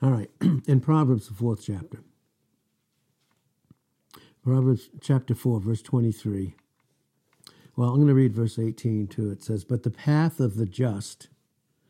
[0.00, 0.30] All right,
[0.68, 2.04] in Proverbs, the fourth chapter.
[4.44, 6.54] Proverbs chapter 4, verse 23.
[7.76, 9.30] Well, I'm going to read verse 18 too.
[9.30, 11.28] It says, But the path of the just,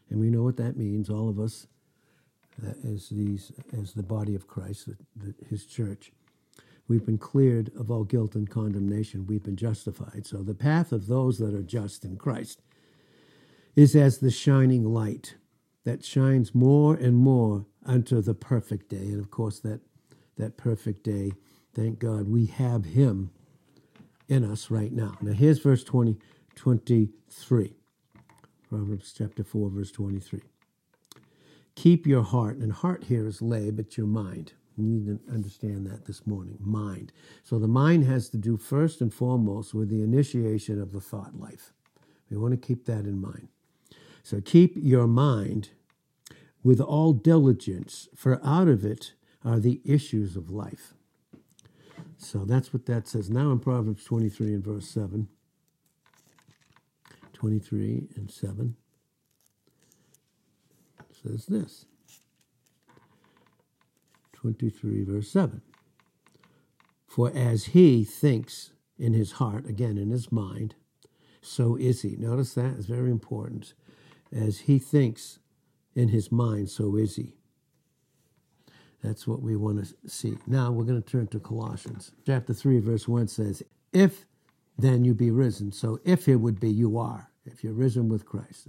[0.09, 1.67] and we know what that means, all of us,
[2.67, 6.11] uh, as, these, as the body of Christ, the, the, his church,
[6.89, 9.27] we've been cleared of all guilt and condemnation.
[9.27, 10.27] We've been justified.
[10.27, 12.63] So the path of those that are just in Christ
[13.77, 15.35] is as the shining light
[15.89, 18.97] that shines more and more unto the perfect day.
[18.97, 19.81] And of course, that,
[20.37, 21.33] that perfect day,
[21.75, 23.31] thank God, we have him
[24.29, 25.17] in us right now.
[25.23, 26.19] Now, here's verse 20,
[26.57, 27.75] 23.
[28.69, 30.43] Proverbs chapter 4, verse 23.
[31.75, 34.53] Keep your heart, and heart here is lay, but your mind.
[34.77, 36.59] You need to understand that this morning.
[36.61, 37.13] Mind.
[37.45, 41.41] So the mind has to do first and foremost with the initiation of the thought
[41.41, 41.73] life.
[42.31, 43.49] We want to keep that in mind.
[44.23, 45.71] So keep your mind
[46.63, 49.13] with all diligence, for out of it
[49.45, 50.95] are the issues of life.
[52.17, 53.31] So that's what that says.
[53.31, 55.29] Now in Proverbs 23 and verse 7.
[57.33, 58.75] 23 and 7
[61.23, 61.87] says this
[64.33, 65.63] 23 verse 7
[67.07, 70.75] For as he thinks in his heart, again in his mind,
[71.41, 72.17] so is he.
[72.17, 73.75] Notice that is very important.
[74.33, 75.39] As he thinks
[75.99, 77.35] in his mind, so is he.
[79.03, 80.37] That's what we want to see.
[80.47, 82.13] Now we're going to turn to Colossians.
[82.27, 84.27] Chapter 3, verse 1 says, If
[84.79, 85.73] then you be risen.
[85.73, 87.31] So if it would be, you are.
[87.45, 88.69] If you're risen with Christ.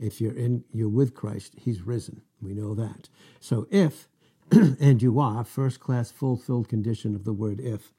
[0.00, 2.22] If you're in you're with Christ, he's risen.
[2.42, 3.08] We know that.
[3.38, 4.08] So if
[4.50, 7.92] and you are, first class fulfilled condition of the word if,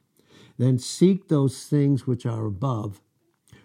[0.58, 3.00] then seek those things which are above,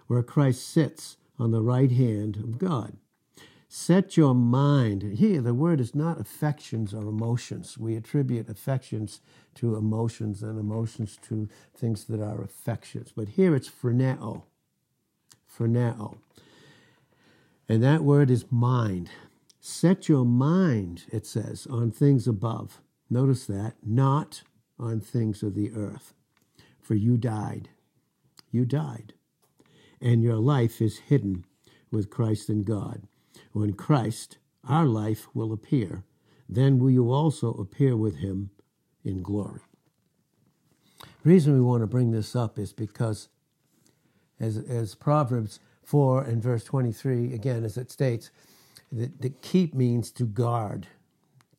[0.08, 2.98] where Christ sits on the right hand of God.
[3.74, 5.02] Set your mind.
[5.02, 7.78] Here, the word is not affections or emotions.
[7.78, 9.22] We attribute affections
[9.56, 13.14] to emotions and emotions to things that are affections.
[13.16, 14.44] But here it's phroneo.
[15.50, 16.18] Phroneo.
[17.70, 19.10] And that word is mind.
[19.62, 22.82] Set your mind, it says, on things above.
[23.10, 24.44] Notice that, not
[24.78, 26.14] on things of the earth.
[26.82, 27.70] For you died.
[28.52, 29.14] You died.
[30.02, 31.46] And your life is hidden
[31.90, 33.08] with Christ in God.
[33.54, 36.04] When Christ, our life, will appear,
[36.48, 38.52] then will you also appear with him
[39.04, 39.62] in glory.
[41.24, 43.30] The reason we want to bring this up is because,
[44.40, 48.32] as, as Proverbs 4 and verse 23, again, as it states,
[48.92, 50.88] that, that keep means to guard,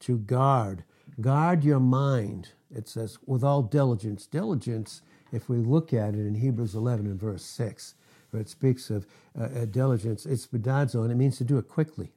[0.00, 0.84] to guard.
[1.20, 4.26] Guard your mind, it says, with all diligence.
[4.26, 7.94] Diligence, if we look at it in Hebrews 11 and verse 6,
[8.32, 9.06] where it speaks of
[9.38, 12.12] uh, uh, diligence, it's bedadzo, and it means to do it quickly.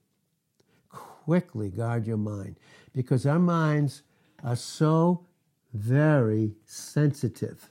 [0.89, 2.55] Quickly guard your mind,
[2.93, 4.01] because our minds
[4.43, 5.25] are so
[5.73, 7.67] very sensitive,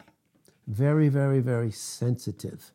[0.66, 2.70] very, very, very sensitive.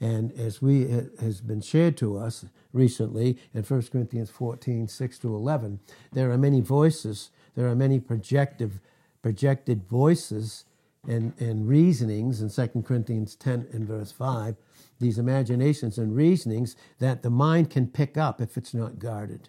[0.00, 0.82] And as we
[1.20, 5.80] has been shared to us recently in 1 Corinthians 14, 6 to 11,
[6.12, 8.80] there are many voices, there are many projective,
[9.22, 10.66] projected voices
[11.08, 14.56] and, and reasonings in 2 Corinthians 10 and verse 5
[15.00, 19.48] these imaginations and reasonings that the mind can pick up if it's not guarded.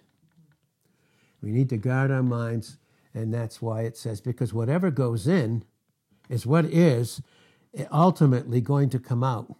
[1.41, 2.77] We need to guard our minds,
[3.13, 5.63] and that's why it says, because whatever goes in
[6.29, 7.21] is what is
[7.91, 9.55] ultimately going to come out.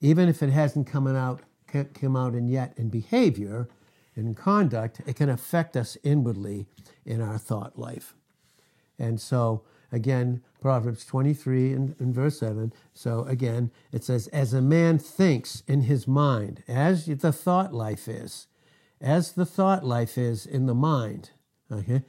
[0.00, 3.68] Even if it hasn't come out, come out in yet in behavior,
[4.16, 6.66] in conduct, it can affect us inwardly
[7.04, 8.14] in our thought life.
[8.98, 12.72] And so Again, Proverbs 23 and, and, verse 7.
[12.92, 18.06] So again, it says, As a man thinks in his mind, as the thought life
[18.06, 18.48] is,
[19.00, 21.30] as the thought life is in the mind.
[21.72, 22.02] Okay?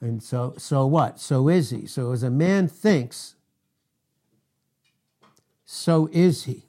[0.00, 1.18] And so, so what?
[1.18, 1.86] So is he.
[1.86, 3.34] So as a man thinks,
[5.64, 6.64] so is he.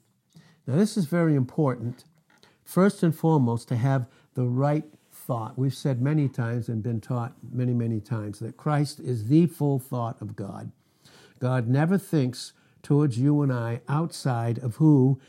[0.66, 2.06] Now, this is very important.
[2.64, 4.86] First and foremost, to have the right
[5.26, 5.58] thought.
[5.58, 9.80] We've said many times and been taught many, many times that Christ is the full
[9.80, 10.72] thought of God.
[11.40, 15.20] God never thinks towards you and I outside of who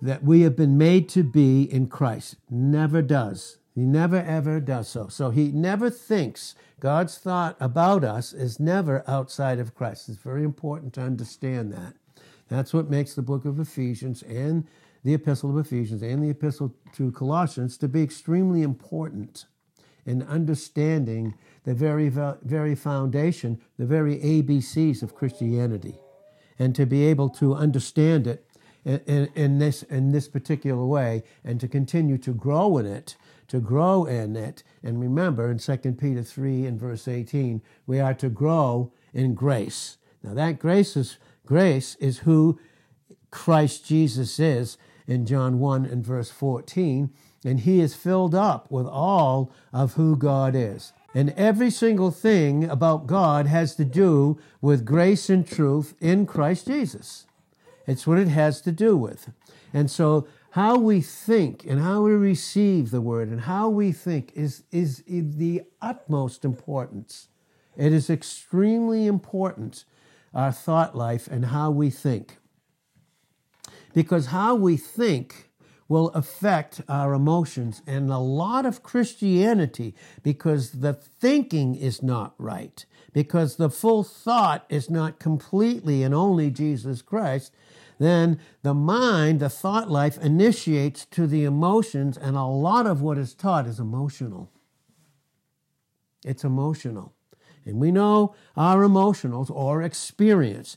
[0.00, 2.36] that we have been made to be in Christ.
[2.50, 3.58] Never does.
[3.74, 5.08] He never ever does so.
[5.08, 10.08] So he never thinks God's thought about us is never outside of Christ.
[10.08, 11.94] It's very important to understand that.
[12.48, 14.66] That's what makes the book of Ephesians and
[15.04, 19.46] the epistle of Ephesians and the epistle to Colossians to be extremely important
[20.04, 21.34] in understanding
[21.64, 25.96] the very, very foundation, the very ABCs of Christianity,
[26.58, 28.46] and to be able to understand it
[28.84, 33.16] in, in, this, in this particular way and to continue to grow in it
[33.52, 34.62] to grow in it.
[34.82, 39.98] And remember, in 2 Peter 3 and verse 18, we are to grow in grace.
[40.22, 42.58] Now, that grace is, grace is who
[43.30, 47.10] Christ Jesus is in John 1 and verse 14,
[47.44, 50.92] and he is filled up with all of who God is.
[51.14, 56.66] And every single thing about God has to do with grace and truth in Christ
[56.66, 57.26] Jesus.
[57.86, 59.30] It's what it has to do with.
[59.74, 64.32] And so, how we think and how we receive the word and how we think
[64.34, 67.28] is, is the utmost importance.
[67.74, 69.86] It is extremely important,
[70.34, 72.36] our thought life and how we think.
[73.94, 75.50] Because how we think
[75.88, 77.82] will affect our emotions.
[77.86, 84.64] And a lot of Christianity, because the thinking is not right, because the full thought
[84.70, 87.52] is not completely and only Jesus Christ,
[87.98, 93.18] then the mind, the thought life, initiates to the emotions, and a lot of what
[93.18, 94.50] is taught is emotional.
[96.24, 97.12] It's emotional.
[97.64, 100.76] And we know our emotionals or experience.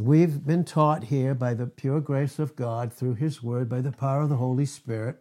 [0.00, 3.90] We've been taught here by the pure grace of God through His Word, by the
[3.90, 5.20] power of the Holy Spirit,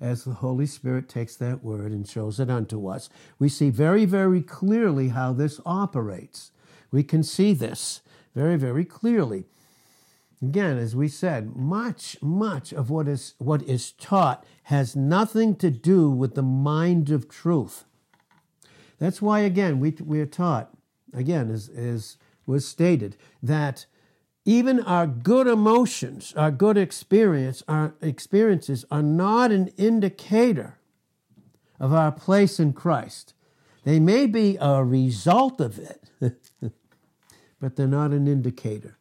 [0.00, 3.10] as the Holy Spirit takes that Word and shows it unto us.
[3.38, 6.50] We see very, very clearly how this operates.
[6.90, 8.00] We can see this
[8.34, 9.44] very, very clearly.
[10.40, 15.70] Again, as we said, much, much of what is, what is taught has nothing to
[15.70, 17.84] do with the mind of truth.
[18.98, 20.70] That's why, again, we, we are taught,
[21.12, 22.16] again, as, as
[22.50, 23.86] was stated, that
[24.44, 30.78] even our good emotions, our good experience, our experiences are not an indicator
[31.78, 33.34] of our place in Christ.
[33.84, 36.10] They may be a result of it,
[37.60, 38.98] but they're not an indicator.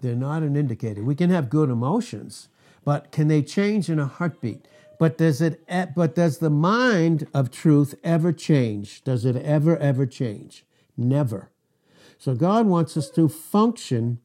[0.00, 1.02] They're not an indicator.
[1.02, 2.48] We can have good emotions,
[2.84, 4.66] but can they change in a heartbeat?
[4.98, 5.64] But does it
[5.96, 9.02] but does the mind of truth ever change?
[9.02, 10.64] Does it ever ever change?
[10.96, 11.51] Never.
[12.22, 14.20] So God wants us to function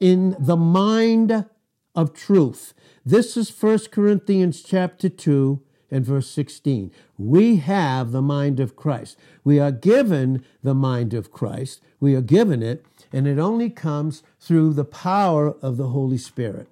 [0.00, 1.46] in the mind
[1.94, 2.74] of truth.
[3.06, 5.62] This is 1 Corinthians chapter 2
[5.92, 6.90] and verse 16.
[7.16, 9.16] We have the mind of Christ.
[9.44, 11.80] We are given the mind of Christ.
[12.00, 16.66] We are given it, and it only comes through the power of the Holy Spirit.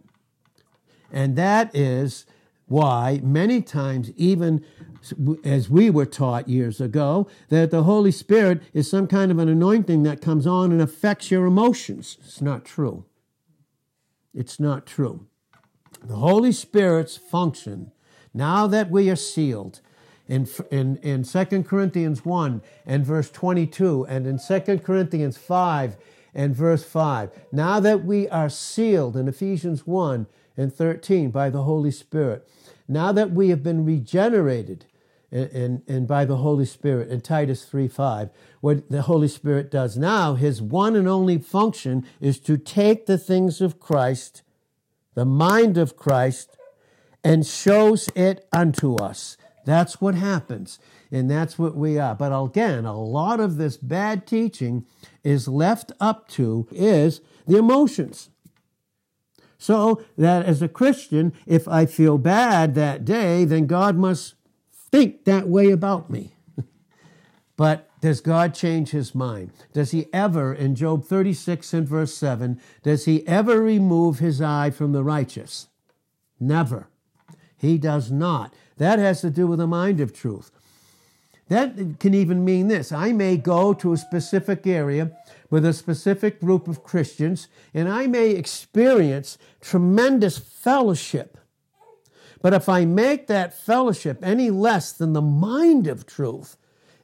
[1.13, 2.27] And that is
[2.67, 4.65] why many times, even
[5.45, 9.49] as we were taught years ago, that the Holy Spirit is some kind of an
[9.49, 12.19] anointing that comes on and affects your emotions.
[12.21, 13.05] It's not true.
[14.35, 15.27] It's not true.
[16.03, 17.93] The Holy Spirit's function,
[18.33, 19.81] now that we are sealed,
[20.29, 25.97] in, in, in 2 Corinthians 1 and verse 22, and in 2 Corinthians 5
[26.35, 30.27] and verse 5, now that we are sealed in Ephesians 1
[30.57, 32.49] and 13 by the Holy Spirit,
[32.89, 34.87] now that we have been regenerated
[35.33, 38.31] and, and, and by the Holy Spirit in Titus 3 5.
[38.61, 43.19] What the Holy Spirit does now, his one and only function is to take the
[43.19, 44.43] things of Christ,
[45.15, 46.57] the mind of Christ,
[47.25, 49.37] and shows it unto us.
[49.65, 50.79] That's what happens,
[51.11, 52.15] and that's what we are.
[52.15, 54.87] But again, a lot of this bad teaching
[55.25, 58.29] is left up to is the emotions.
[59.63, 64.35] So that as a Christian, if I feel bad that day, then God must
[64.91, 66.35] think that way about me.
[67.57, 69.53] but does God change his mind?
[69.73, 74.71] Does he ever, in Job 36 and verse 7, does he ever remove his eye
[74.71, 75.69] from the righteous?
[76.41, 76.89] Never.
[77.57, 78.53] He does not.
[78.79, 80.51] That has to do with the mind of truth.
[81.53, 85.13] That can even mean this I may go to a specific area
[85.51, 91.37] with a specific group of Christians, and I may experience tremendous fellowship
[92.43, 96.57] but if I make that fellowship any less than the mind of truth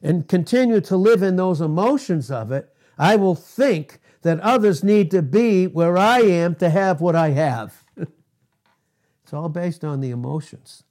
[0.03, 5.09] and continue to live in those emotions of it, I will think that others need
[5.11, 7.85] to be where I am to have what I have.
[7.97, 10.83] it's all based on the emotions.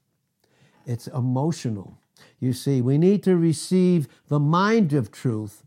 [0.87, 1.98] It's emotional.
[2.41, 5.65] You see, we need to receive the mind of truth,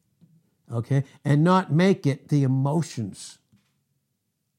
[0.71, 3.39] okay, and not make it the emotions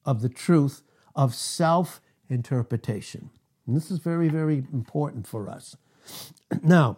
[0.05, 0.83] of the truth
[1.15, 3.29] of self interpretation.
[3.65, 5.77] And this is very, very important for us.
[6.61, 6.97] Now,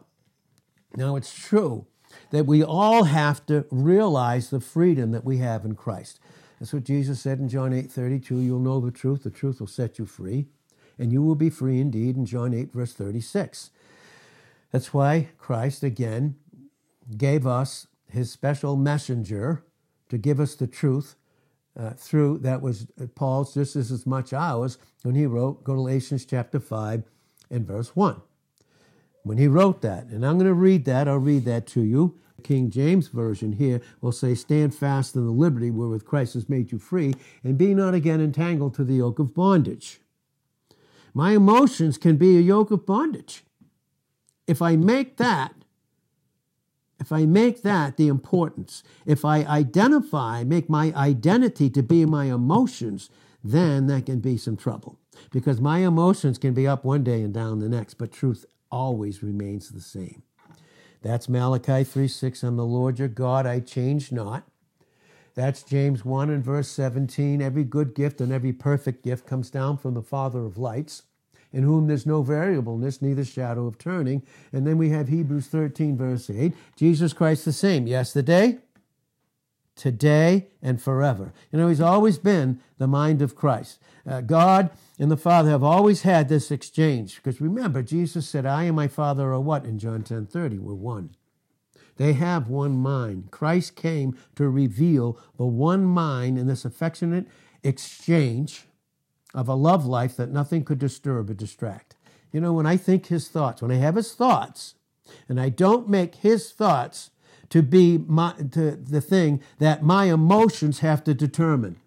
[0.95, 1.85] now it's true
[2.31, 6.19] that we all have to realize the freedom that we have in Christ.
[6.59, 8.39] That's what Jesus said in John 8 32.
[8.39, 10.47] You'll know the truth, the truth will set you free,
[10.97, 13.71] and you will be free indeed in John 8, verse 36.
[14.75, 16.35] That's why Christ again
[17.15, 19.63] gave us his special messenger
[20.09, 21.15] to give us the truth
[21.79, 26.59] uh, through that was Paul's just as, as much ours when he wrote Galatians chapter
[26.59, 27.05] 5
[27.49, 28.21] and verse 1.
[29.23, 30.07] when he wrote that.
[30.07, 31.07] And I'm going to read that.
[31.07, 32.19] I'll read that to you.
[32.43, 36.73] King James Version here will say, Stand fast in the liberty wherewith Christ has made
[36.73, 37.13] you free,
[37.45, 40.01] and be not again entangled to the yoke of bondage.
[41.13, 43.45] My emotions can be a yoke of bondage.
[44.47, 45.53] If I make that,
[46.99, 52.25] if I make that the importance, if I identify, make my identity to be my
[52.25, 53.09] emotions,
[53.43, 54.97] then that can be some trouble.
[55.31, 59.21] Because my emotions can be up one day and down the next, but truth always
[59.21, 60.23] remains the same.
[61.01, 62.43] That's Malachi 3 6.
[62.43, 64.43] I'm the Lord your God, I change not.
[65.35, 67.41] That's James 1 and verse 17.
[67.41, 71.03] Every good gift and every perfect gift comes down from the Father of lights,
[71.55, 74.21] in whom there's no variableness, neither shadow of turning.
[74.51, 76.53] And then we have Hebrews 13, verse 8.
[76.75, 78.57] Jesus Christ the same yesterday,
[79.73, 81.31] today, and forever.
[81.53, 83.79] You know, he's always been the mind of Christ.
[84.05, 84.69] Uh, God
[84.99, 87.15] and the Father have always had this exchange.
[87.15, 90.59] Because remember, Jesus said, I and my Father are what in John 10 30?
[90.59, 91.15] We're one.
[91.95, 93.31] They have one mind.
[93.31, 97.27] Christ came to reveal the one mind in this affectionate
[97.63, 98.65] exchange
[99.35, 101.95] of a love life that nothing could disturb or distract.
[102.31, 104.75] You know, when I think his thoughts, when I have his thoughts,
[105.29, 107.11] and I don't make his thoughts
[107.49, 111.77] to be my, to the thing that my emotions have to determine.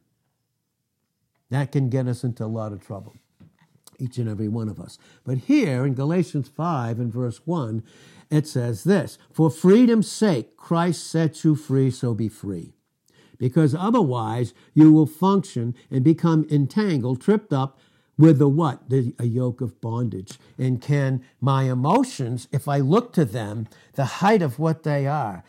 [1.51, 3.15] That can get us into a lot of trouble,
[3.99, 4.99] each and every one of us.
[5.25, 7.83] But here in Galatians 5 and verse 1,
[8.31, 12.75] it says this For freedom's sake, Christ set you free, so be free.
[13.39, 17.79] Because otherwise, you will function and become entangled, tripped up
[18.19, 18.91] with the what?
[18.91, 20.39] The, a yoke of bondage.
[20.59, 25.45] And can my emotions, if I look to them, the height of what they are,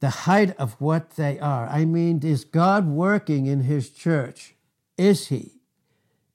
[0.00, 1.66] the height of what they are.
[1.66, 4.54] I mean, is God working in His church?
[4.96, 5.62] Is He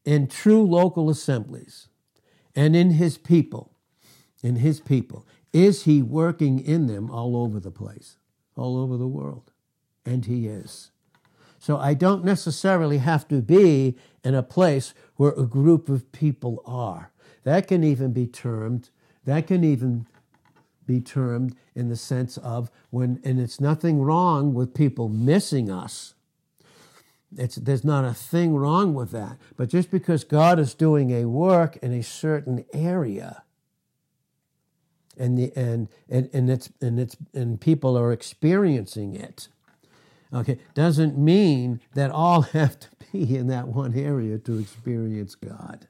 [0.04, 1.88] in true local assemblies
[2.56, 3.72] and in His people?
[4.42, 5.26] In His people.
[5.54, 8.18] Is He working in them all over the place,
[8.58, 9.53] all over the world?
[10.06, 10.92] And He is.
[11.60, 16.62] So I don't necessarily have to be in a place where a group of people
[16.66, 17.12] are.
[17.44, 18.90] That can even be termed,
[19.26, 20.06] that can even
[20.86, 26.14] be termed in the sense of when, and it's nothing wrong with people missing us.
[27.38, 29.38] It's, there's not a thing wrong with that.
[29.56, 33.44] But just because God is doing a work in a certain area,
[35.18, 39.48] and the and and, and it's and it's and people are experiencing it,
[40.34, 45.88] okay, doesn't mean that all have to be in that one area to experience God.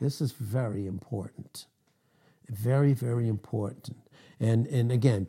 [0.00, 1.66] This is very important.
[2.48, 3.98] Very, very important.
[4.40, 5.28] And, and again,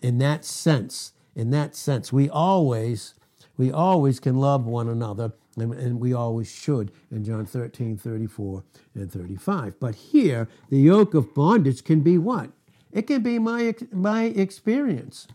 [0.00, 3.14] in that sense, in that sense, we always,
[3.56, 8.62] we always can love one another, and, and we always should in John 13, 34,
[8.94, 9.80] and 35.
[9.80, 12.50] But here, the yoke of bondage can be what?
[12.92, 15.26] It can be my, my experience.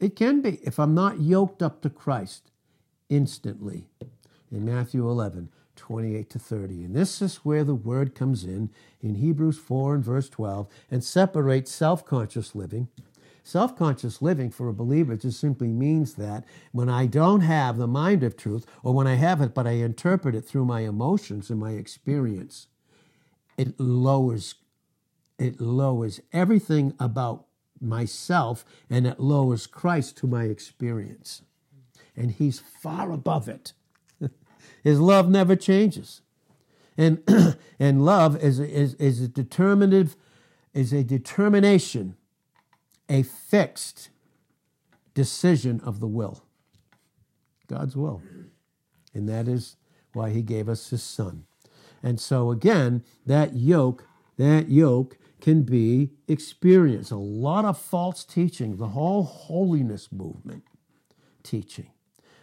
[0.00, 2.50] It can be if I'm not yoked up to Christ
[3.08, 3.86] instantly.
[4.50, 6.84] In Matthew 11, 28 to 30.
[6.84, 11.04] And this is where the word comes in, in Hebrews 4 and verse 12, and
[11.04, 12.88] separates self conscious living.
[13.42, 17.86] Self conscious living for a believer just simply means that when I don't have the
[17.86, 21.48] mind of truth, or when I have it but I interpret it through my emotions
[21.50, 22.66] and my experience,
[23.56, 24.54] it lowers
[25.38, 27.47] it lowers everything about
[27.80, 31.42] myself and it lowers Christ to my experience.
[32.16, 33.72] And he's far above it.
[34.82, 36.22] His love never changes.
[36.96, 37.22] And,
[37.78, 40.16] and love is, is, is a determinative,
[40.74, 42.16] is a determination,
[43.08, 44.10] a fixed
[45.14, 46.42] decision of the will.
[47.68, 48.22] God's will.
[49.14, 49.76] And that is
[50.12, 51.44] why he gave us his son.
[52.02, 54.06] And so again, that yoke,
[54.36, 57.10] that yoke can be experienced.
[57.10, 60.64] A lot of false teaching, the whole holiness movement
[61.42, 61.90] teaching,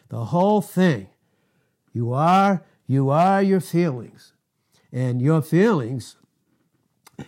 [0.10, 1.08] the whole thing
[1.94, 4.34] you are, you are your feelings.
[4.92, 6.16] And your feelings,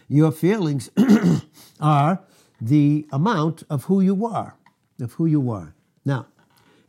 [0.07, 0.89] your feelings
[1.79, 2.21] are
[2.61, 4.55] the amount of who you are,
[5.01, 5.73] of who you are.
[6.05, 6.27] Now,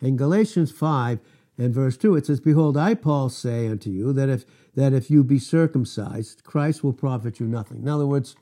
[0.01, 1.19] in Galatians 5
[1.57, 4.45] and verse 2, it says, Behold, I, Paul, say unto you that if,
[4.75, 7.83] that if you be circumcised, Christ will profit you nothing.
[7.83, 8.37] In other words,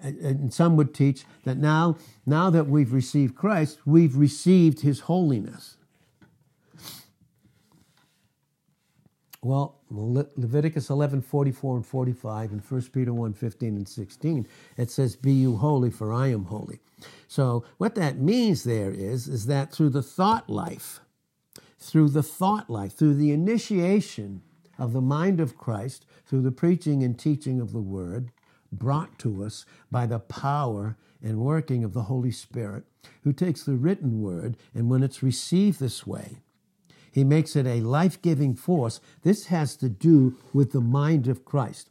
[0.00, 5.76] and some would teach that now, now that we've received Christ, we've received his holiness.
[9.42, 14.90] Well, Le- Leviticus 11, 44 and 45 and 1 Peter 1, 15 and 16, it
[14.90, 16.80] says, Be you holy, for I am holy.
[17.28, 21.00] So what that means there is, is that through the thought life,
[21.78, 24.42] through the thought life, through the initiation
[24.78, 28.32] of the mind of Christ, through the preaching and teaching of the word,
[28.72, 32.84] brought to us by the power and working of the Holy Spirit,
[33.22, 36.38] who takes the written word and when it's received this way,
[37.10, 39.00] he makes it a life giving force.
[39.22, 41.90] This has to do with the mind of Christ.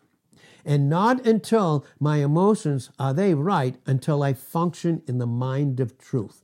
[0.63, 5.97] And not until my emotions are they right until I function in the mind of
[5.97, 6.43] truth.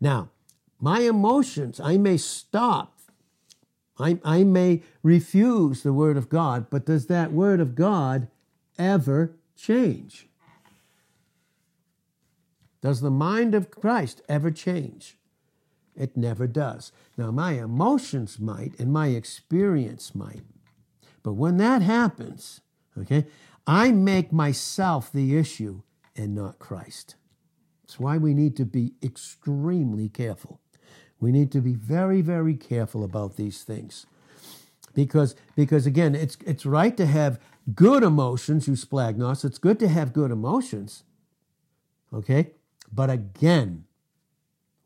[0.00, 0.30] Now,
[0.80, 2.98] my emotions, I may stop.
[3.98, 8.28] I, I may refuse the word of God, but does that word of God
[8.78, 10.28] ever change?
[12.80, 15.18] Does the mind of Christ ever change?
[15.94, 16.92] It never does.
[17.16, 20.42] Now, my emotions might and my experience might.
[21.22, 22.62] But when that happens,
[22.98, 23.26] okay,
[23.66, 25.82] I make myself the issue
[26.16, 27.16] and not Christ.
[27.82, 30.60] That's why we need to be extremely careful.
[31.20, 34.06] We need to be very, very careful about these things.
[34.94, 37.38] Because, because again, it's, it's right to have
[37.74, 39.44] good emotions, you eusplanchnos.
[39.44, 41.04] It's good to have good emotions.
[42.12, 42.52] Okay?
[42.92, 43.84] But again,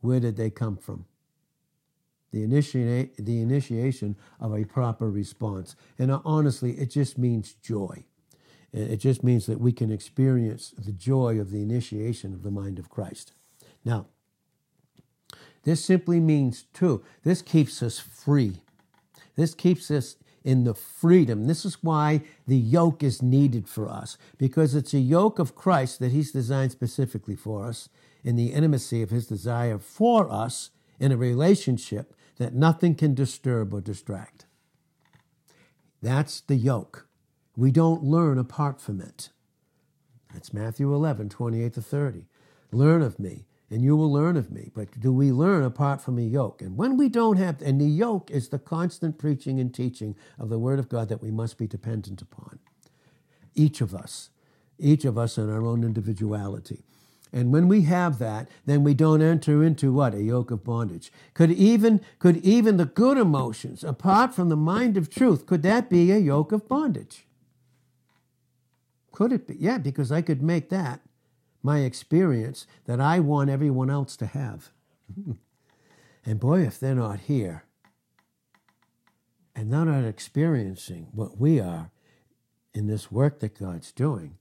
[0.01, 1.07] where did they come from?
[2.33, 5.77] The, initiate, the initiation of a proper response.
[5.99, 8.05] And uh, honestly, it just means joy.
[8.73, 12.81] It just means that we can experience the joy of the initiation of the mind
[12.81, 13.33] of Christ.
[13.85, 14.07] Now,
[15.63, 18.63] this simply means, too, this keeps us free.
[19.37, 21.47] This keeps us in the freedom.
[21.47, 25.99] This is why the yoke is needed for us, because it's a yoke of Christ
[26.01, 27.89] that He's designed specifically for us
[28.23, 30.71] in the intimacy of His desire for us
[31.01, 34.47] in a relationship that nothing can disturb or distract.
[36.03, 37.09] That's the yoke.
[37.57, 39.31] We don't learn apart from it.
[40.33, 42.27] That's Matthew 11, 28 to 30.
[42.73, 44.71] Learn of me, and you will learn of me.
[44.75, 46.63] But do we learn apart from a yoke?
[46.63, 50.49] And when we don't have, and the yoke is the constant preaching and teaching of
[50.49, 52.59] the Word of God that we must be dependent upon.
[53.55, 54.31] Each of us,
[54.79, 56.83] each of us in our own individuality.
[57.33, 60.15] And when we have that, then we don't enter into what?
[60.15, 61.11] A yoke of bondage.
[61.35, 65.91] Could even, could even the good emotions, apart from the mind of truth, could that
[65.91, 67.27] be a yoke of bondage?
[69.11, 69.57] Could it be?
[69.59, 71.01] Yeah, because I could make that
[71.65, 74.71] my experience that I want everyone else to have.
[76.27, 77.65] and boy, if they're not here
[79.57, 81.91] and they're not experiencing what we are
[82.75, 84.37] in this work that God's doing,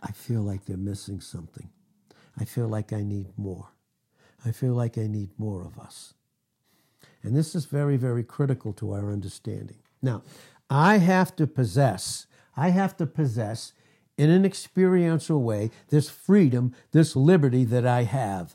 [0.00, 1.70] I feel like they're missing something.
[2.38, 3.70] I feel like I need more.
[4.44, 6.14] I feel like I need more of us.
[7.22, 9.78] And this is very, very critical to our understanding.
[10.02, 10.22] Now,
[10.70, 13.72] I have to possess, I have to possess
[14.16, 18.54] in an experiential way this freedom, this liberty that I have.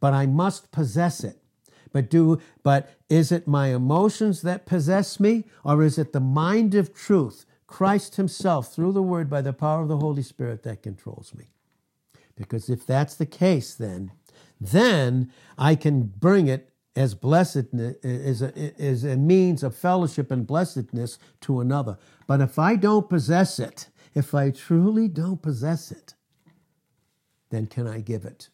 [0.00, 1.38] But I must possess it.
[1.92, 6.74] But do but is it my emotions that possess me or is it the mind
[6.74, 10.82] of truth, Christ himself through the word by the power of the Holy Spirit that
[10.82, 11.46] controls me?
[12.36, 14.12] Because if that's the case then
[14.60, 20.46] then I can bring it as blessedness as a, as a means of fellowship and
[20.46, 21.98] blessedness to another.
[22.26, 26.14] But if I don't possess it, if I truly don't possess it,
[27.50, 28.48] then can I give it?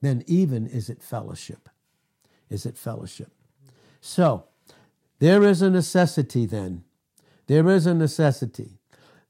[0.00, 1.68] Then even is it fellowship?
[2.50, 3.30] Is it fellowship?
[4.00, 4.46] So
[5.20, 6.82] there is a necessity then.
[7.46, 8.80] There is a necessity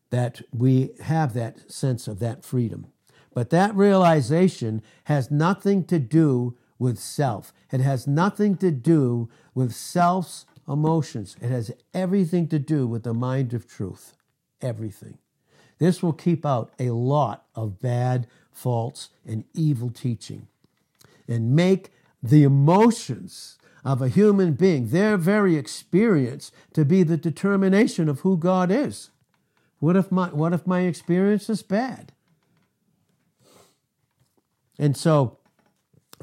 [0.08, 2.86] that we have that sense of that freedom.
[3.34, 7.52] But that realization has nothing to do with self.
[7.70, 11.36] It has nothing to do with self's emotions.
[11.42, 14.14] It has everything to do with the mind of truth
[14.62, 15.18] everything.
[15.78, 20.46] This will keep out a lot of bad, false, and evil teaching
[21.28, 21.90] and make
[22.22, 28.36] the emotions of a human being, their very experience, to be the determination of who
[28.36, 29.10] God is.
[29.80, 32.12] What if my, what if my experience is bad?
[34.78, 35.38] And so,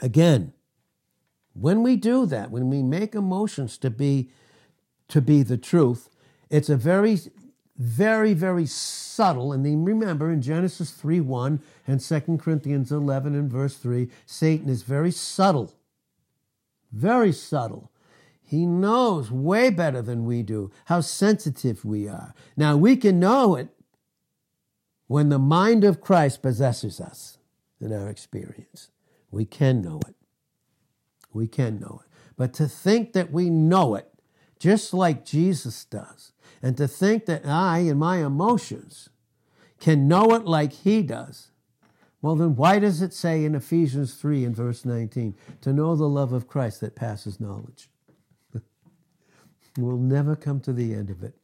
[0.01, 0.53] again,
[1.53, 4.31] when we do that, when we make emotions to be
[5.09, 6.07] to be the truth,
[6.49, 7.19] it's a very
[7.79, 9.53] very, very subtle.
[9.53, 14.83] And remember in Genesis 3 1 and 2 Corinthians 11 and verse 3, Satan is
[14.83, 15.73] very subtle.
[16.91, 17.89] Very subtle.
[18.43, 22.33] He knows way better than we do how sensitive we are.
[22.57, 23.69] Now, we can know it
[25.07, 27.37] when the mind of Christ possesses us
[27.79, 28.89] in our experience.
[29.31, 30.15] We can know it.
[31.31, 32.11] We can know it.
[32.35, 34.11] But to think that we know it
[34.57, 39.09] just like Jesus does, and to think that I, in my emotions,
[39.79, 41.51] can know it like he does,
[42.21, 46.09] well, then why does it say in Ephesians 3 and verse 19, to know the
[46.09, 47.89] love of Christ that passes knowledge?
[49.77, 51.35] we'll never come to the end of it.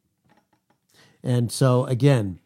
[1.24, 2.40] And so, again,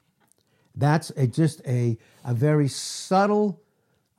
[0.75, 3.61] That's a, just a, a very subtle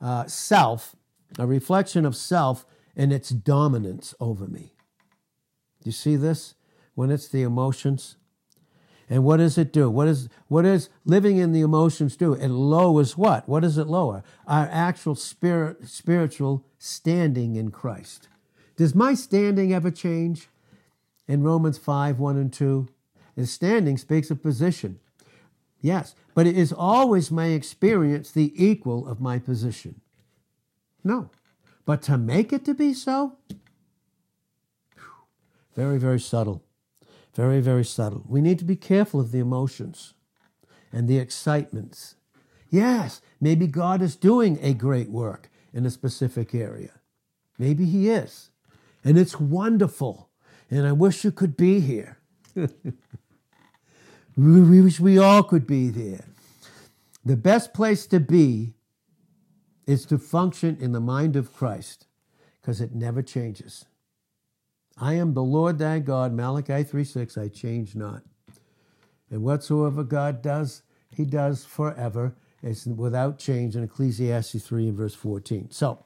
[0.01, 0.95] uh, self,
[1.39, 4.73] a reflection of self and its dominance over me.
[5.83, 6.55] You see this?
[6.93, 8.17] When it's the emotions.
[9.11, 9.89] And what does it do?
[9.89, 12.33] What is what is living in the emotions do?
[12.33, 13.47] It lowers what?
[13.47, 14.23] What does it lower?
[14.47, 18.29] Our actual spirit spiritual standing in Christ.
[18.77, 20.47] Does my standing ever change?
[21.27, 22.87] In Romans 5, 1 and 2.
[23.35, 24.99] And standing speaks of position.
[25.81, 29.99] Yes, but it is always my experience the equal of my position.
[31.03, 31.29] No.
[31.85, 33.35] But to make it to be so,
[35.75, 36.63] very, very subtle.
[37.33, 38.23] Very, very subtle.
[38.27, 40.13] We need to be careful of the emotions
[40.91, 42.15] and the excitements.
[42.69, 46.99] Yes, maybe God is doing a great work in a specific area.
[47.57, 48.49] Maybe He is.
[49.03, 50.29] And it's wonderful.
[50.69, 52.17] And I wish you could be here.
[54.37, 56.25] we wish we all could be there.
[57.23, 58.73] The best place to be
[59.85, 62.07] is to function in the mind of Christ
[62.59, 63.85] because it never changes.
[64.97, 68.23] I am the Lord thy God, Malachi 3 6, I change not.
[69.29, 70.83] And whatsoever God does,
[71.15, 72.35] he does forever.
[72.61, 75.71] It's without change in Ecclesiastes 3 and verse 14.
[75.71, 76.03] So,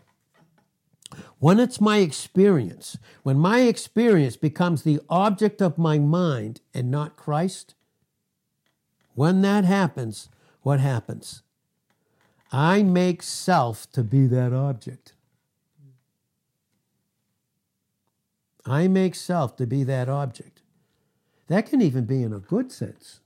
[1.40, 7.18] when it's my experience, when my experience becomes the object of my mind and not
[7.18, 7.76] Christ,
[9.14, 10.30] when that happens,
[10.62, 11.42] what happens?
[12.52, 15.15] I make self to be that object.
[18.66, 20.62] I make self to be that object.
[21.48, 23.20] That can even be in a good sense.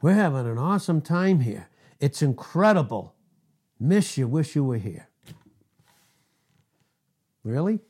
[0.00, 1.68] We're having an awesome time here.
[2.00, 3.14] It's incredible.
[3.78, 5.08] Miss you, wish you were here.
[7.42, 7.80] Really?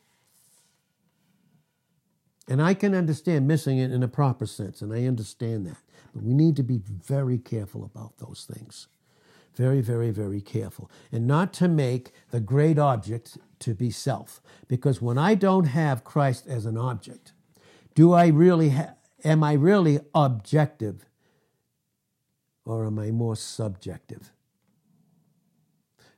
[2.48, 5.78] And I can understand missing it in a proper sense, and I understand that.
[6.12, 8.88] But we need to be very careful about those things.
[9.56, 10.90] Very, very, very careful.
[11.12, 14.42] And not to make the great object to be self.
[14.68, 17.32] Because when I don't have Christ as an object,
[17.94, 21.06] do I really ha- am I really objective
[22.64, 24.32] or am I more subjective?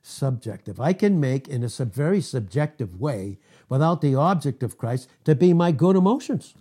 [0.01, 0.79] Subjective.
[0.79, 3.37] I can make in a sub- very subjective way
[3.69, 6.55] without the object of Christ to be my good emotions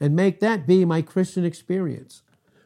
[0.00, 2.22] and make that be my Christian experience.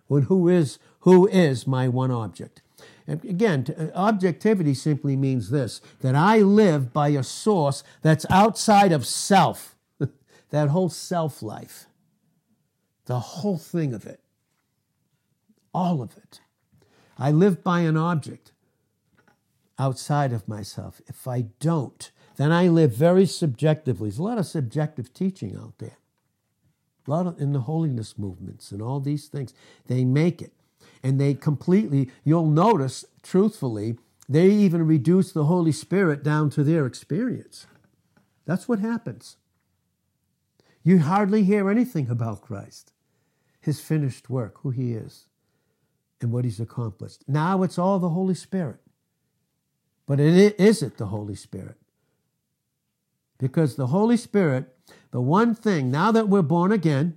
[0.06, 2.62] When who is who is my one object?
[3.10, 9.04] Again, uh, objectivity simply means this that I live by a source that's outside of
[9.04, 9.76] self,
[10.50, 11.86] that whole self life,
[13.06, 14.20] the whole thing of it,
[15.74, 16.40] all of it.
[17.18, 18.52] I live by an object
[19.78, 21.00] outside of myself.
[21.06, 24.08] If I don't, then I live very subjectively.
[24.08, 25.98] There's a lot of subjective teaching out there.
[27.06, 29.52] A lot of, in the holiness movements and all these things.
[29.86, 30.52] They make it
[31.02, 33.96] and they completely, you'll notice, truthfully,
[34.28, 37.66] they even reduce the Holy Spirit down to their experience.
[38.46, 39.36] That's what happens.
[40.82, 42.92] You hardly hear anything about Christ,
[43.60, 45.26] his finished work, who he is,
[46.20, 47.24] and what he's accomplished.
[47.26, 48.80] Now it's all the Holy Spirit.
[50.06, 51.76] But it isn't the Holy Spirit.
[53.38, 54.74] Because the Holy Spirit,
[55.12, 57.16] the one thing, now that we're born again,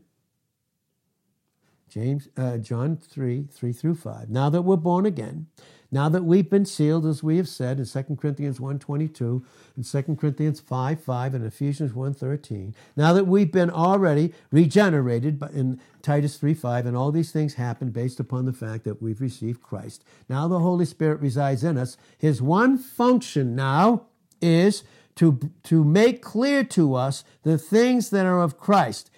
[1.93, 4.27] James, uh, John 3, 3 through 5.
[4.27, 5.45] Now that we're born again,
[5.91, 9.86] now that we've been sealed, as we have said in 2 Corinthians 1, 22, and
[9.86, 15.79] 2 Corinthians 5, 5, and Ephesians 1, 13, now that we've been already regenerated in
[16.01, 19.62] Titus 3, 5, and all these things happen based upon the fact that we've received
[19.62, 20.03] Christ.
[20.27, 21.95] Now the Holy Spirit resides in us.
[22.17, 24.08] His one function now
[24.41, 24.84] is
[25.17, 29.12] to, to make clear to us the things that are of Christ,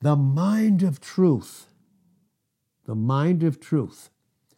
[0.00, 1.68] the mind of truth
[2.90, 4.10] the mind of truth.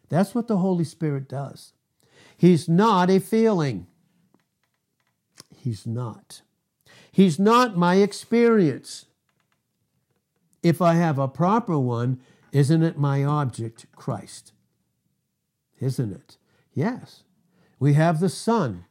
[0.09, 1.75] That's what the Holy Spirit does.
[2.35, 3.89] He's not a feeling.
[5.55, 6.41] He's not.
[7.11, 9.05] He's not my experience.
[10.63, 12.21] If I have a proper one,
[12.53, 14.55] isn't it my object, Christ?
[15.79, 16.39] Isn't it?
[16.73, 17.25] Yes.
[17.79, 18.87] We have the sun.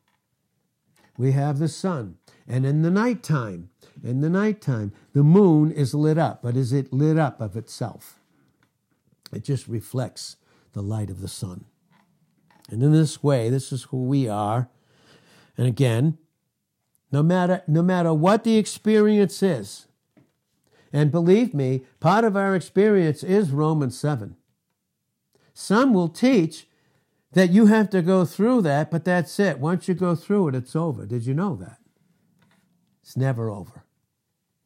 [1.17, 2.19] We have the sun.
[2.47, 3.71] And in the nighttime,
[4.03, 8.20] in the nighttime, the moon is lit up, but is it lit up of itself?
[9.31, 10.37] It just reflects
[10.73, 11.65] the light of the sun.
[12.69, 14.69] And in this way, this is who we are.
[15.57, 16.17] And again,
[17.11, 19.87] no matter, no matter what the experience is,
[20.93, 24.35] and believe me, part of our experience is Romans 7.
[25.53, 26.67] Some will teach
[27.33, 29.59] that you have to go through that, but that's it.
[29.59, 31.05] Once you go through it, it's over.
[31.05, 31.77] Did you know that?
[33.01, 33.83] It's never over.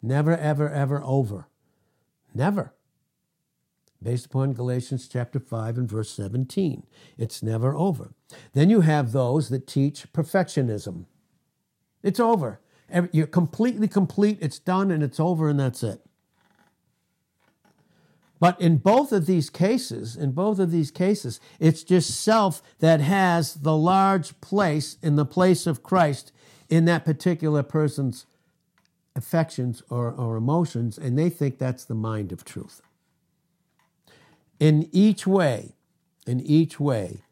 [0.02, 1.48] Never, ever, ever over.
[2.34, 2.75] Never.
[4.06, 6.86] Based upon Galatians chapter 5 and verse 17.
[7.18, 8.14] It's never over.
[8.54, 11.06] Then you have those that teach perfectionism.
[12.04, 12.62] It's over.
[13.12, 16.02] You're completely complete, it's done, and it's over, and that's it.
[18.40, 23.02] But in both of these cases, in both of these cases, it's just self that
[23.02, 26.32] has the large place in the place of Christ
[26.70, 28.28] in that particular person's
[29.16, 32.84] affections or, or emotions, and they think that's the mind of truth.
[34.60, 35.74] In each way,
[36.26, 37.24] in each way,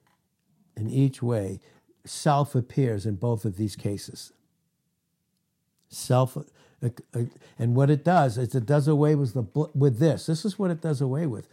[0.75, 1.59] in each way,
[2.05, 4.33] self appears in both of these cases.
[5.89, 6.41] Self, uh,
[7.13, 7.21] uh,
[7.57, 10.25] and what it does is it does away with the with this.
[10.25, 11.47] This is what it does away with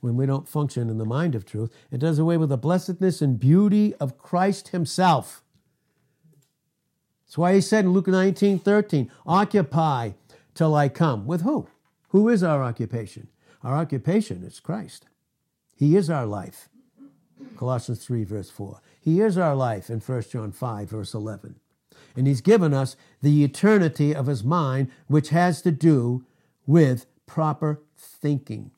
[0.00, 1.72] when we don't function in the mind of truth.
[1.90, 5.42] It does away with the blessedness and beauty of Christ Himself.
[7.26, 10.12] That's why He said in Luke 19, 13, occupy
[10.54, 11.26] till I come.
[11.26, 11.68] With who?
[12.08, 13.28] Who is our occupation?
[13.62, 15.06] Our occupation is Christ.
[15.80, 16.68] He is our life.
[17.56, 18.82] Colossians 3, verse 4.
[19.00, 21.58] He is our life in 1 John 5, verse 11.
[22.14, 26.26] And He's given us the eternity of His mind, which has to do
[26.66, 28.72] with proper thinking.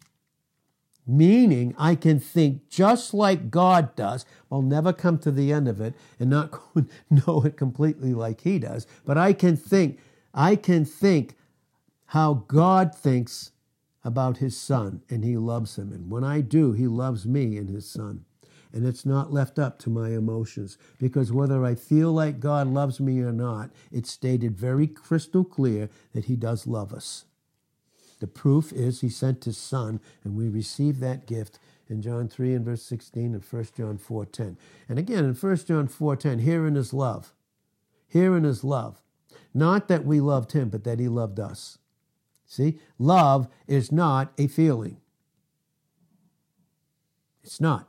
[1.04, 4.24] Meaning, I can think just like God does.
[4.52, 6.56] I'll never come to the end of it and not
[7.10, 9.98] know it completely like He does, but I can think,
[10.32, 11.34] I can think
[12.06, 13.50] how God thinks
[14.04, 15.92] about his son and he loves him.
[15.92, 18.24] And when I do, he loves me and his son.
[18.72, 23.00] And it's not left up to my emotions because whether I feel like God loves
[23.00, 27.26] me or not, it's stated very crystal clear that he does love us.
[28.20, 32.54] The proof is he sent his son and we receive that gift in John 3
[32.54, 34.56] and verse 16 and 1 John 4:10.
[34.88, 37.34] And again in 1 John 4:10, herein is love.
[38.08, 39.02] Herein is love.
[39.52, 41.78] Not that we loved him, but that he loved us
[42.52, 44.98] See, love is not a feeling.
[47.42, 47.88] It's not.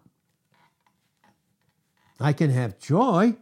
[2.18, 3.36] I can have joy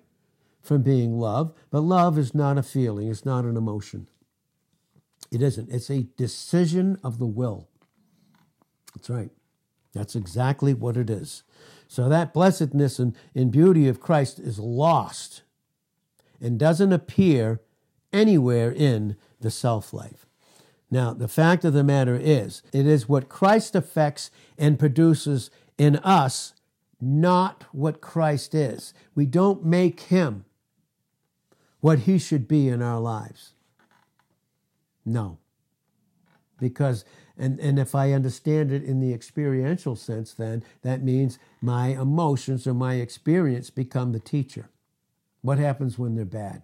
[0.63, 4.07] from being loved, but love is not a feeling, it's not an emotion.
[5.31, 5.69] It isn't.
[5.69, 7.69] It's a decision of the will.
[8.95, 9.29] That's right.
[9.93, 11.43] That's exactly what it is.
[11.87, 15.43] So that blessedness and, and beauty of Christ is lost
[16.41, 17.61] and doesn't appear
[18.11, 20.25] anywhere in the self life.
[20.93, 25.95] Now, the fact of the matter is, it is what Christ affects and produces in
[25.97, 26.53] us,
[26.99, 28.93] not what Christ is.
[29.15, 30.43] We don't make him
[31.79, 33.53] what he should be in our lives.
[35.05, 35.37] No.
[36.59, 37.05] Because,
[37.37, 42.67] and, and if I understand it in the experiential sense, then that means my emotions
[42.67, 44.69] or my experience become the teacher.
[45.41, 46.63] What happens when they're bad?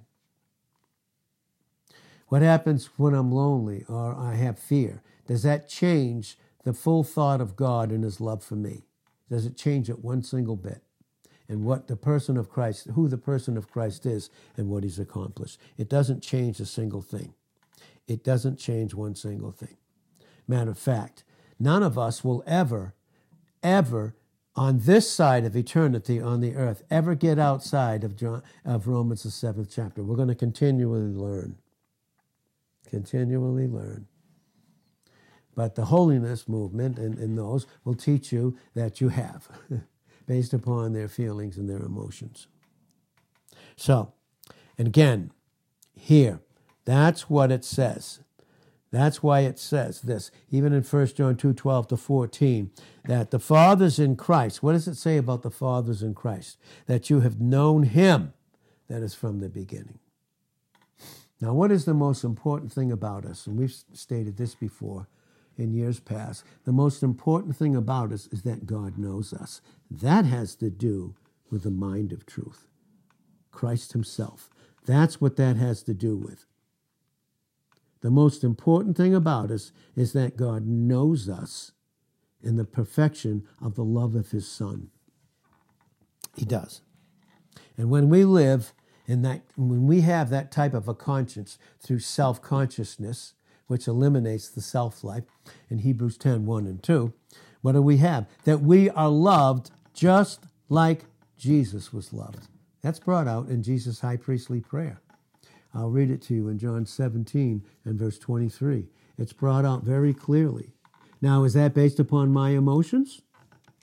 [2.27, 5.01] What happens when I'm lonely or I have fear?
[5.27, 8.85] Does that change the full thought of God and his love for me?
[9.29, 10.81] Does it change it one single bit?
[11.49, 14.99] And what the person of Christ, who the person of Christ is and what he's
[14.99, 15.59] accomplished.
[15.77, 17.33] It doesn't change a single thing.
[18.07, 19.77] It doesn't change one single thing.
[20.45, 21.23] Matter of fact,
[21.57, 22.93] none of us will ever,
[23.63, 24.15] ever
[24.55, 29.23] on this side of eternity on the earth ever get outside of, John, of Romans,
[29.23, 30.03] the seventh chapter.
[30.03, 31.57] We're going to continually learn
[32.87, 34.07] continually learn.
[35.55, 39.47] But the holiness movement and, and those will teach you that you have,
[40.27, 42.47] based upon their feelings and their emotions.
[43.75, 44.13] So,
[44.77, 45.31] and again,
[45.95, 46.41] here,
[46.85, 48.19] that's what it says.
[48.91, 52.71] That's why it says this, even in 1 John 2 12 to 14,
[53.05, 56.57] that the fathers in Christ, what does it say about the fathers in Christ?
[56.85, 58.33] That you have known him
[58.87, 59.99] that is from the beginning.
[61.39, 63.45] Now, what is the most important thing about us?
[63.45, 65.07] And we've stated this before
[65.57, 66.43] in years past.
[66.65, 69.61] The most important thing about us is that God knows us.
[69.89, 71.15] That has to do
[71.51, 72.67] with the mind of truth,
[73.51, 74.49] Christ Himself.
[74.85, 76.45] That's what that has to do with.
[78.01, 81.71] The most important thing about us is that God knows us
[82.41, 84.89] in the perfection of the love of His Son.
[86.35, 86.81] He does.
[87.77, 88.73] And when we live
[89.07, 93.33] and that when we have that type of a conscience through self consciousness,
[93.67, 95.23] which eliminates the self life
[95.69, 97.13] in Hebrews 10 1 and 2,
[97.61, 98.27] what do we have?
[98.43, 101.05] That we are loved just like
[101.37, 102.47] Jesus was loved.
[102.81, 105.01] That's brought out in Jesus' high priestly prayer.
[105.73, 108.87] I'll read it to you in John 17 and verse 23.
[109.17, 110.71] It's brought out very clearly.
[111.21, 113.21] Now, is that based upon my emotions,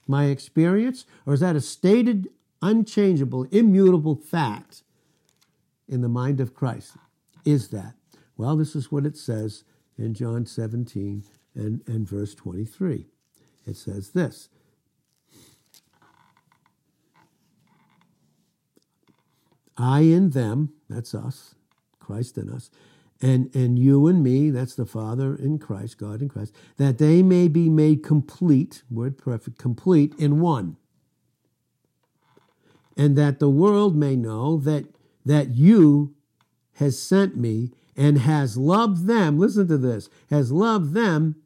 [0.06, 2.28] my experience, or is that a stated,
[2.62, 4.82] unchangeable, immutable fact
[5.88, 6.96] in the mind of Christ
[7.44, 7.94] is that?
[8.36, 9.64] Well, this is what it says
[9.98, 13.06] in John 17 and, and verse 23.
[13.66, 14.48] it says this
[19.76, 21.54] I in them, that's us,
[21.98, 22.70] Christ in us,
[23.20, 27.22] and, and you and me, that's the Father in Christ, God in Christ, that they
[27.22, 30.76] may be made complete, word perfect, complete in one.
[32.96, 34.93] And that the world may know that,
[35.24, 36.14] that you
[36.74, 41.36] has sent me and has loved them, listen to this, has loved them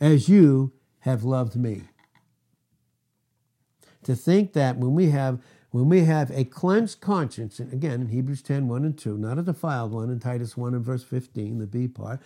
[0.00, 1.82] as you have loved me.
[4.04, 8.08] To think that when we have when we have a cleansed conscience, and again in
[8.08, 11.58] Hebrews 10, 1 and 2, not a defiled one in Titus 1 and verse 15,
[11.58, 12.20] the B part,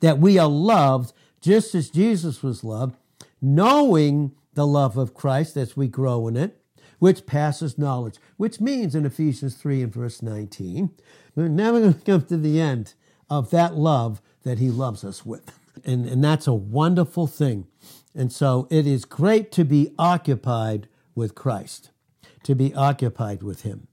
[0.00, 2.96] that we are loved just as Jesus was loved,
[3.42, 6.63] knowing the love of Christ as we grow in it,
[6.98, 10.90] which passes knowledge, which means in Ephesians 3 and verse 19,
[11.34, 12.94] we're never going to come to the end
[13.28, 15.58] of that love that he loves us with.
[15.84, 17.66] And, and that's a wonderful thing.
[18.14, 21.90] And so it is great to be occupied with Christ
[22.44, 23.88] to be occupied with Him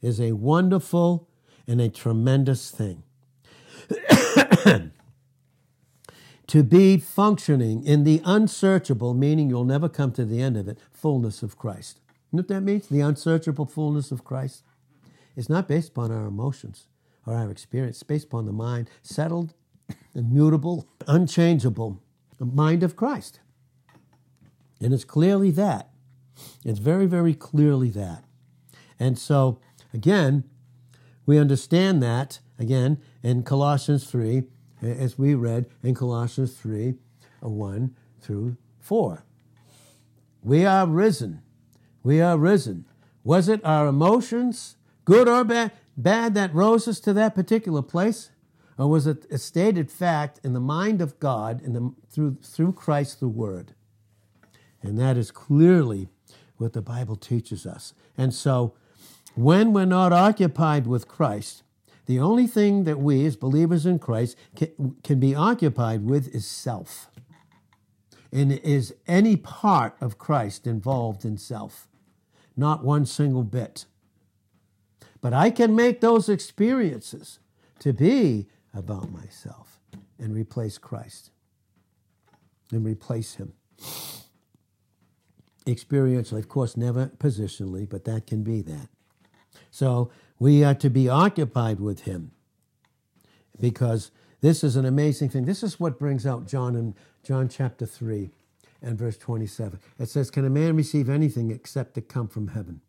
[0.00, 1.28] is a wonderful
[1.66, 3.02] and a tremendous thing.
[6.46, 10.78] to be functioning in the unsearchable, meaning you'll never come to the end of it,
[10.92, 12.00] fullness of Christ.
[12.30, 12.88] You know what that means?
[12.88, 14.62] The unsearchable fullness of Christ.
[15.36, 16.86] It's not based upon our emotions
[17.26, 19.54] or our experience, it's based upon the mind, settled,
[20.14, 22.02] immutable, unchangeable,
[22.38, 23.40] the mind of Christ.
[24.80, 25.90] And it's clearly that.
[26.64, 28.24] It's very, very clearly that.
[28.98, 29.60] And so,
[29.92, 30.44] again,
[31.26, 34.44] we understand that, again, in Colossians 3,
[34.82, 36.94] as we read in Colossians 3
[37.44, 39.24] uh, 1 through 4.
[40.42, 41.42] We are risen.
[42.02, 42.86] We are risen.
[43.24, 48.30] Was it our emotions, good or bad, bad that rose us to that particular place?
[48.78, 52.72] Or was it a stated fact in the mind of God in the, through, through
[52.72, 53.74] Christ the Word?
[54.82, 56.08] And that is clearly
[56.56, 57.92] what the Bible teaches us.
[58.16, 58.74] And so,
[59.34, 61.62] when we're not occupied with Christ,
[62.06, 66.46] the only thing that we, as believers in Christ, can, can be occupied with is
[66.46, 67.10] self.
[68.32, 71.86] And is any part of Christ involved in self?
[72.56, 73.86] Not one single bit.
[75.20, 77.38] But I can make those experiences
[77.80, 79.80] to be about myself
[80.18, 81.30] and replace Christ
[82.72, 83.52] and replace Him
[85.66, 88.88] experientially, of course, never positionally, but that can be that.
[89.70, 92.32] So we are to be occupied with Him
[93.60, 94.10] because
[94.40, 95.44] this is an amazing thing.
[95.44, 98.30] This is what brings out John in John chapter 3
[98.82, 99.78] and verse 27.
[99.98, 102.80] It says, Can a man receive anything except to come from heaven?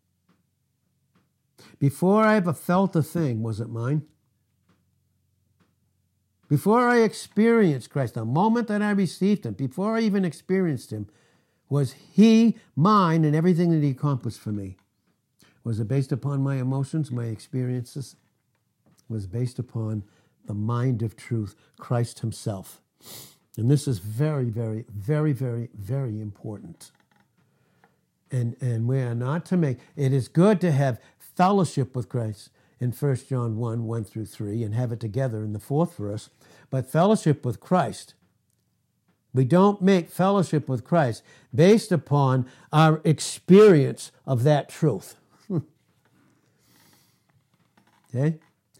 [1.78, 4.02] Before I ever felt a thing, was it mine?
[6.48, 11.08] Before I experienced Christ, the moment that I received Him, before I even experienced Him,
[11.68, 14.76] was he mine and everything that he accomplished for me?
[15.64, 18.16] Was it based upon my emotions, my experiences?
[19.08, 20.02] was based upon
[20.46, 22.80] the mind of truth, Christ himself.
[23.56, 26.90] And this is very, very, very, very, very important.
[28.30, 32.50] And, and we are not to make it is good to have fellowship with Christ
[32.80, 36.30] in 1 John 1 1 through 3 and have it together in the fourth verse.
[36.70, 38.14] But fellowship with Christ
[39.34, 41.22] we don't make fellowship with Christ
[41.54, 45.16] based upon our experience of that truth.
[48.14, 48.38] okay?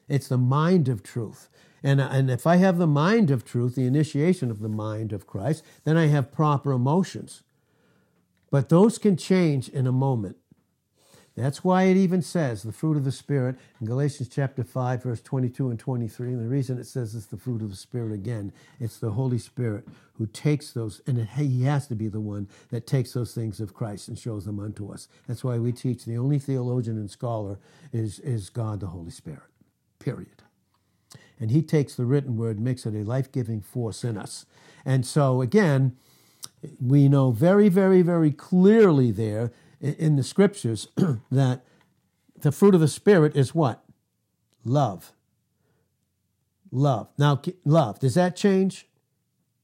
[0.08, 1.48] It's the mind of truth.
[1.82, 5.26] And, and if I have the mind of truth, the initiation of the mind of
[5.26, 7.42] Christ, then I have proper emotions.
[8.50, 10.36] But those can change in a moment.
[11.34, 15.22] That's why it even says the fruit of the Spirit in Galatians chapter 5, verse
[15.22, 16.28] 22 and 23.
[16.28, 19.38] And the reason it says it's the fruit of the Spirit again, it's the Holy
[19.38, 23.34] Spirit who takes those, and it, he has to be the one that takes those
[23.34, 25.08] things of Christ and shows them unto us.
[25.26, 27.58] That's why we teach the only theologian and scholar
[27.94, 29.40] is, is God the Holy Spirit,
[30.00, 30.41] period.
[31.40, 34.46] And he takes the written word, makes it a life giving force in us.
[34.84, 35.96] And so, again,
[36.80, 40.88] we know very, very, very clearly there in the scriptures
[41.30, 41.62] that
[42.40, 43.84] the fruit of the Spirit is what?
[44.64, 45.12] Love.
[46.70, 47.08] Love.
[47.18, 48.86] Now, love, does that change?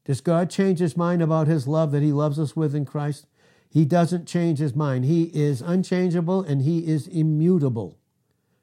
[0.05, 3.26] Does God change his mind about his love that he loves us with in Christ?
[3.70, 5.05] He doesn't change his mind.
[5.05, 7.99] He is unchangeable and he is immutable,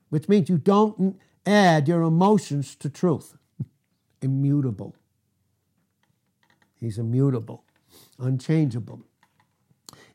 [0.10, 3.38] which means you don't add your emotions to truth.
[4.22, 4.96] immutable.
[6.80, 7.64] He's immutable,
[8.20, 9.04] unchangeable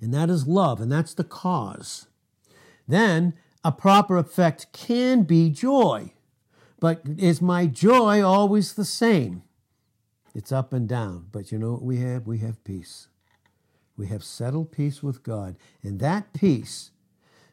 [0.01, 2.07] and that is love, and that's the cause.
[2.89, 6.13] Then a proper effect can be joy.
[6.81, 9.43] But is my joy always the same?
[10.35, 11.27] It's up and down.
[11.31, 12.27] But you know what we have?
[12.27, 13.09] We have peace.
[13.97, 15.57] We have settled peace with God.
[15.83, 16.93] And that peace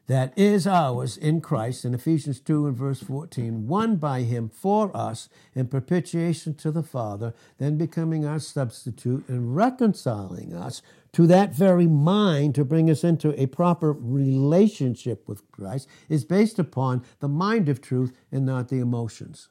[0.08, 4.95] that is ours in Christ, in Ephesians 2 and verse 14, won by him for
[4.95, 10.82] us in propitiation to the Father, then becoming our substitute and reconciling us
[11.12, 16.58] to that very mind to bring us into a proper relationship with Christ, is based
[16.58, 19.49] upon the mind of truth and not the emotions.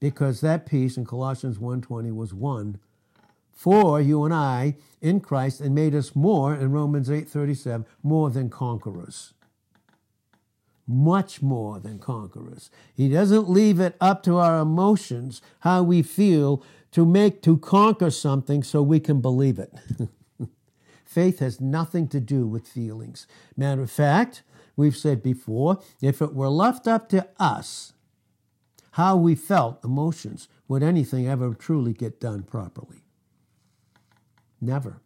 [0.00, 2.78] Because that peace in Colossians 1.20 was won
[3.52, 8.48] for you and I in Christ and made us more, in Romans 8.37, more than
[8.48, 9.34] conquerors
[10.88, 12.70] much more than conquerors.
[12.94, 16.62] He doesn't leave it up to our emotions, how we feel,
[16.92, 19.72] to make, to conquer something so we can believe it.
[21.04, 23.26] Faith has nothing to do with feelings.
[23.56, 24.42] Matter of fact,
[24.76, 27.92] we've said before, if it were left up to us,
[28.92, 33.04] how we felt, emotions, would anything ever truly get done properly?
[34.60, 35.00] Never.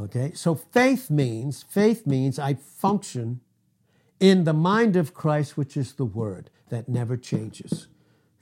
[0.00, 3.40] Okay, so faith means, faith means I function
[4.20, 7.88] in the mind of Christ, which is the Word that never changes.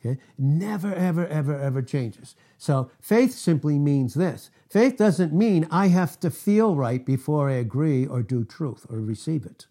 [0.04, 0.20] Okay?
[0.36, 2.34] Never, ever, ever, ever changes.
[2.58, 7.54] So faith simply means this faith doesn't mean I have to feel right before I
[7.54, 9.66] agree or do truth or receive it.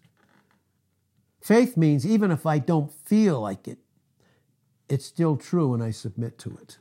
[1.42, 3.78] Faith means even if I don't feel like it,
[4.88, 6.78] it's still true and I submit to it.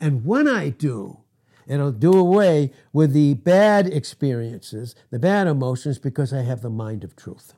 [0.00, 1.18] And when I do,
[1.66, 7.04] it'll do away with the bad experiences, the bad emotions, because I have the mind
[7.04, 7.54] of truth.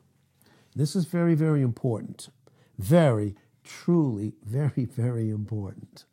[0.75, 2.29] This is very, very important.
[2.77, 6.05] Very, truly, very, very important.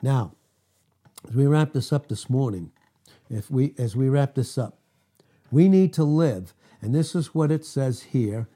[0.00, 0.34] Now,
[1.28, 2.72] as we wrap this up this morning,
[3.30, 4.78] if we as we wrap this up,
[5.50, 8.48] we need to live, and this is what it says here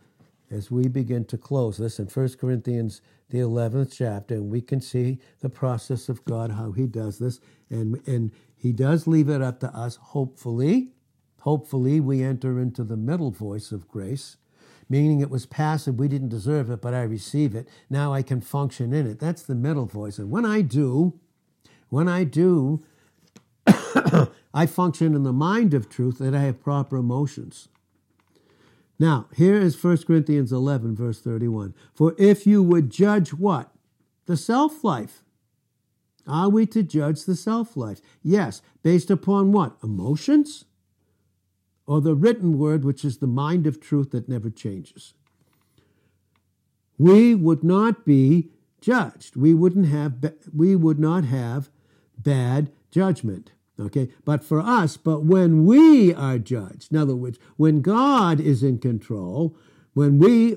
[0.50, 3.00] as we begin to close this in 1 Corinthians
[3.30, 7.40] the 11th chapter, and we can see the process of God, how he does this,
[7.70, 10.92] and, and he does leave it up to us, hopefully.
[11.40, 14.36] Hopefully, we enter into the middle voice of grace,
[14.88, 15.98] meaning it was passive.
[15.98, 17.68] We didn't deserve it, but I receive it.
[17.90, 19.18] Now I can function in it.
[19.18, 20.18] That's the middle voice.
[20.18, 21.18] And when I do,
[21.88, 22.84] when I do,
[24.54, 27.68] I function in the mind of truth that I have proper emotions.
[28.98, 31.74] Now, here is 1 Corinthians 11, verse 31.
[31.94, 33.70] For if you would judge what?
[34.26, 35.22] The self life.
[36.26, 38.00] Are we to judge the self life?
[38.22, 38.62] Yes.
[38.82, 39.76] Based upon what?
[39.82, 40.64] Emotions?
[41.86, 45.14] Or the written word, which is the mind of truth that never changes.
[46.98, 49.36] We would not be judged.
[49.36, 51.70] We wouldn't have we would not have
[52.18, 53.52] bad judgment.
[53.78, 54.08] Okay?
[54.24, 58.78] But for us, but when we are judged, in other words, when God is in
[58.78, 59.54] control,
[59.92, 60.56] when we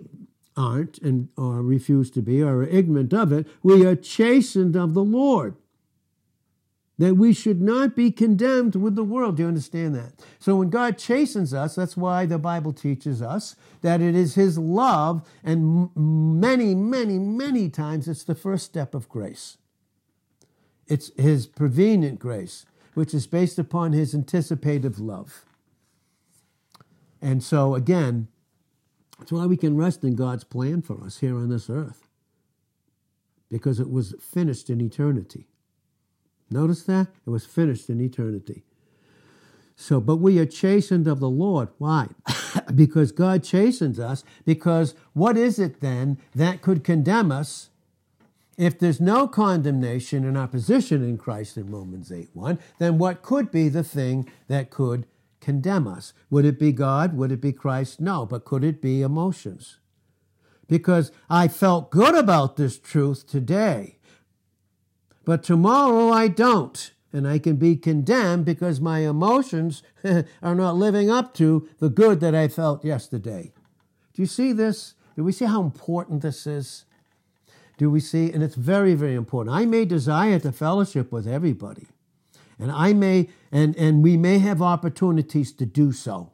[0.55, 4.93] aren't and or refuse to be or are ignorant of it, we are chastened of
[4.93, 5.55] the Lord
[6.99, 9.37] that we should not be condemned with the world.
[9.37, 10.11] Do you understand that?
[10.37, 14.57] So when God chastens us, that's why the Bible teaches us that it is His
[14.57, 19.57] love, and many, many, many times it's the first step of grace.
[20.87, 25.45] It's His prevenient grace, which is based upon His anticipative love.
[27.21, 28.27] And so, again,
[29.17, 32.09] that's why we can rest in God's plan for us here on this earth,
[33.49, 35.47] because it was finished in eternity.
[36.51, 37.07] Notice that?
[37.25, 38.63] It was finished in eternity.
[39.75, 41.69] So, but we are chastened of the Lord.
[41.77, 42.09] Why?
[42.75, 44.23] because God chastens us.
[44.45, 47.69] Because what is it then that could condemn us?
[48.57, 53.21] If there's no condemnation in our position in Christ in Romans 8 1, then what
[53.21, 55.05] could be the thing that could
[55.39, 56.11] condemn us?
[56.29, 57.15] Would it be God?
[57.15, 58.01] Would it be Christ?
[58.01, 59.77] No, but could it be emotions?
[60.67, 63.98] Because I felt good about this truth today
[65.29, 66.91] but tomorrow I don't.
[67.13, 69.83] And I can be condemned because my emotions
[70.41, 73.53] are not living up to the good that I felt yesterday.
[74.15, 74.95] Do you see this?
[75.15, 76.85] Do we see how important this is?
[77.77, 78.31] Do we see?
[78.31, 79.55] And it's very, very important.
[79.55, 81.85] I may desire to fellowship with everybody.
[82.57, 86.31] And I may, and, and we may have opportunities to do so.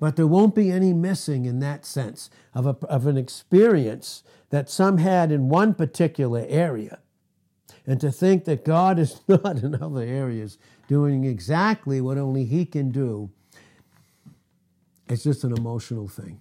[0.00, 4.70] But there won't be any missing in that sense of, a, of an experience that
[4.70, 7.00] some had in one particular area
[7.86, 10.58] and to think that God is not in other areas
[10.88, 13.30] doing exactly what only He can do,
[15.08, 16.40] it's just an emotional thing.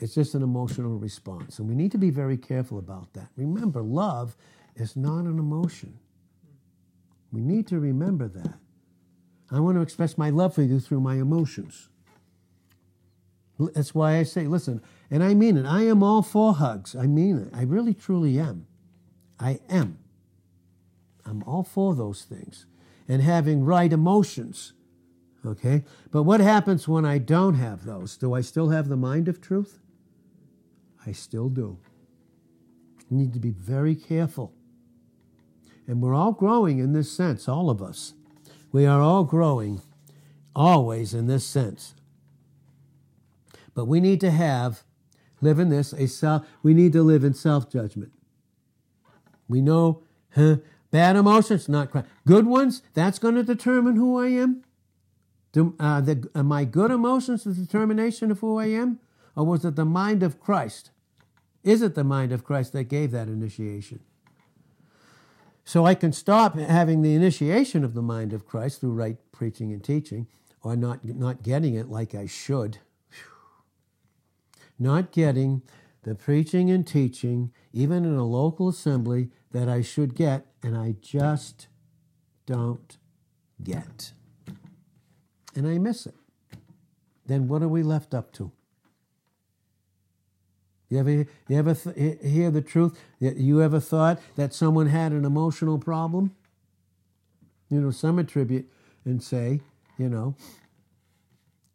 [0.00, 1.58] It's just an emotional response.
[1.58, 3.28] And we need to be very careful about that.
[3.36, 4.36] Remember, love
[4.76, 5.98] is not an emotion.
[7.32, 8.54] We need to remember that.
[9.50, 11.88] I want to express my love for you through my emotions.
[13.58, 15.66] That's why I say, listen, and I mean it.
[15.66, 16.94] I am all for hugs.
[16.94, 17.50] I mean it.
[17.52, 18.66] I really, truly am.
[19.40, 19.98] I am.
[21.28, 22.66] I'm all for those things.
[23.06, 24.72] And having right emotions
[25.44, 25.84] Okay?
[26.10, 28.16] But what happens when I don't have those?
[28.16, 29.78] Do I still have the mind of truth?
[31.06, 31.78] I still do.
[33.08, 34.52] You need to be very careful.
[35.86, 38.14] And we're all growing in this sense, all of us.
[38.72, 39.80] We are all growing
[40.54, 41.94] always in this sense.
[43.74, 44.82] But we need to have,
[45.40, 48.12] live in this, a self, we need to live in self judgment.
[49.48, 50.02] We know
[50.34, 50.56] huh,
[50.90, 52.06] bad emotions, not crime.
[52.26, 54.64] Good ones, that's going to determine who I am.
[55.52, 59.00] Do, uh, the, are my good emotions the determination of who I am?
[59.34, 60.90] Or was it the mind of Christ?
[61.62, 64.00] Is it the mind of Christ that gave that initiation?
[65.64, 69.72] So I can stop having the initiation of the mind of Christ through right preaching
[69.72, 70.26] and teaching,
[70.62, 72.78] or not, not getting it like I should.
[74.78, 75.62] Not getting
[76.04, 80.96] the preaching and teaching, even in a local assembly, that I should get, and I
[81.00, 81.68] just
[82.46, 82.96] don't
[83.62, 84.12] get.
[85.54, 86.14] And I miss it.
[87.26, 88.52] Then what are we left up to?
[90.88, 92.98] You ever, you ever th- hear the truth?
[93.20, 96.34] You ever thought that someone had an emotional problem?
[97.68, 98.70] You know, some attribute
[99.04, 99.60] and say,
[99.98, 100.34] you know,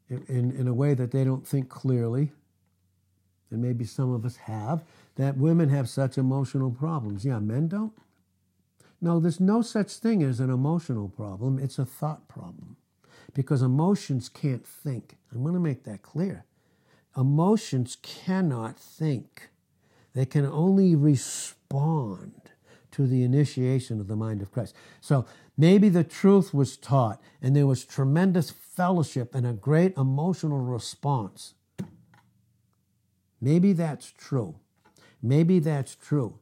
[0.09, 2.31] in, in a way that they don't think clearly,
[3.51, 4.83] and maybe some of us have,
[5.15, 7.23] that women have such emotional problems.
[7.23, 7.93] Yeah, men don't.
[9.03, 12.77] No, there's no such thing as an emotional problem, it's a thought problem.
[13.33, 15.17] Because emotions can't think.
[15.29, 16.45] I'm going to make that clear.
[17.17, 19.49] Emotions cannot think,
[20.13, 22.31] they can only respond
[22.91, 24.73] to the initiation of the mind of Christ.
[25.01, 25.25] So
[25.57, 31.55] maybe the truth was taught and there was tremendous fellowship and a great emotional response.
[33.41, 34.55] Maybe that's true.
[35.21, 36.39] Maybe that's true.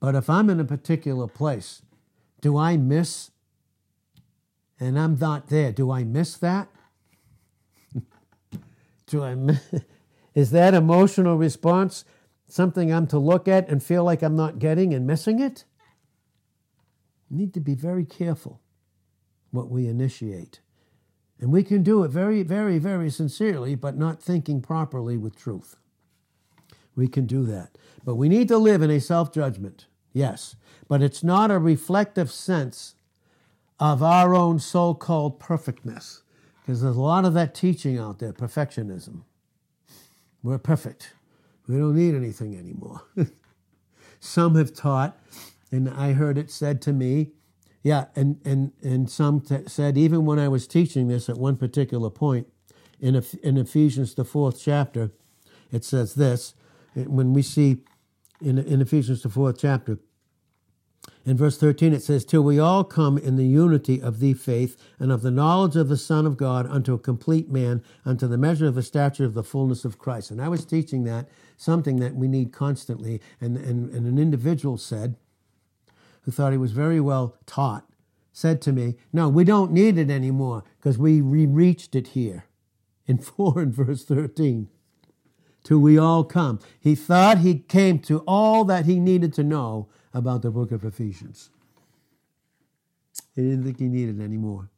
[0.00, 1.82] But if I'm in a particular place,
[2.40, 3.30] do I miss
[4.78, 5.72] and I'm not there?
[5.72, 6.68] Do I miss that?
[9.06, 9.36] Do I,
[10.34, 12.04] is that emotional response
[12.46, 15.64] something I'm to look at and feel like I'm not getting and missing it?
[17.30, 18.60] We need to be very careful
[19.50, 20.60] what we initiate.
[21.40, 25.76] And we can do it very, very, very sincerely, but not thinking properly with truth.
[26.96, 27.76] We can do that.
[28.04, 30.56] But we need to live in a self judgment, yes.
[30.88, 32.94] But it's not a reflective sense
[33.78, 36.22] of our own so called perfectness.
[36.62, 39.22] Because there's a lot of that teaching out there, perfectionism.
[40.42, 41.12] We're perfect.
[41.68, 43.02] We don't need anything anymore.
[44.20, 45.18] some have taught,
[45.70, 47.32] and I heard it said to me,
[47.82, 51.56] yeah, and, and, and some t- said, even when I was teaching this at one
[51.56, 52.48] particular point
[53.00, 55.12] in, in Ephesians, the fourth chapter,
[55.70, 56.54] it says this
[57.04, 57.78] when we see
[58.40, 59.98] in, in Ephesians, the fourth chapter,
[61.24, 64.76] in verse 13, it says, Till we all come in the unity of the faith
[64.98, 68.38] and of the knowledge of the Son of God unto a complete man, unto the
[68.38, 70.30] measure of the stature of the fullness of Christ.
[70.30, 73.20] And I was teaching that, something that we need constantly.
[73.40, 75.16] And, and, and an individual said,
[76.22, 77.86] who thought he was very well taught,
[78.32, 82.46] said to me, No, we don't need it anymore because we re- reached it here
[83.06, 84.68] in 4 and verse 13.
[85.66, 86.60] Till we all come.
[86.78, 90.84] He thought he came to all that he needed to know about the book of
[90.84, 91.50] Ephesians.
[93.34, 94.70] He didn't think he needed any more.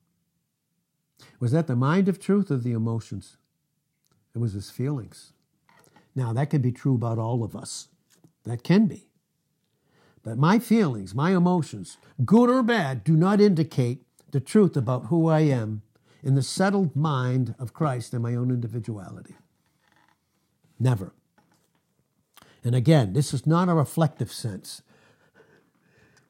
[1.41, 3.36] Was that the mind of truth or the emotions?
[4.34, 5.34] It was his feelings.
[6.14, 7.89] Now, that can be true about all of us.
[8.45, 9.11] That can be.
[10.22, 15.28] But my feelings, my emotions, good or bad, do not indicate the truth about who
[15.28, 15.82] I am
[16.22, 19.34] in the settled mind of Christ and my own individuality.
[20.79, 21.12] Never.
[22.64, 24.83] And again, this is not a reflective sense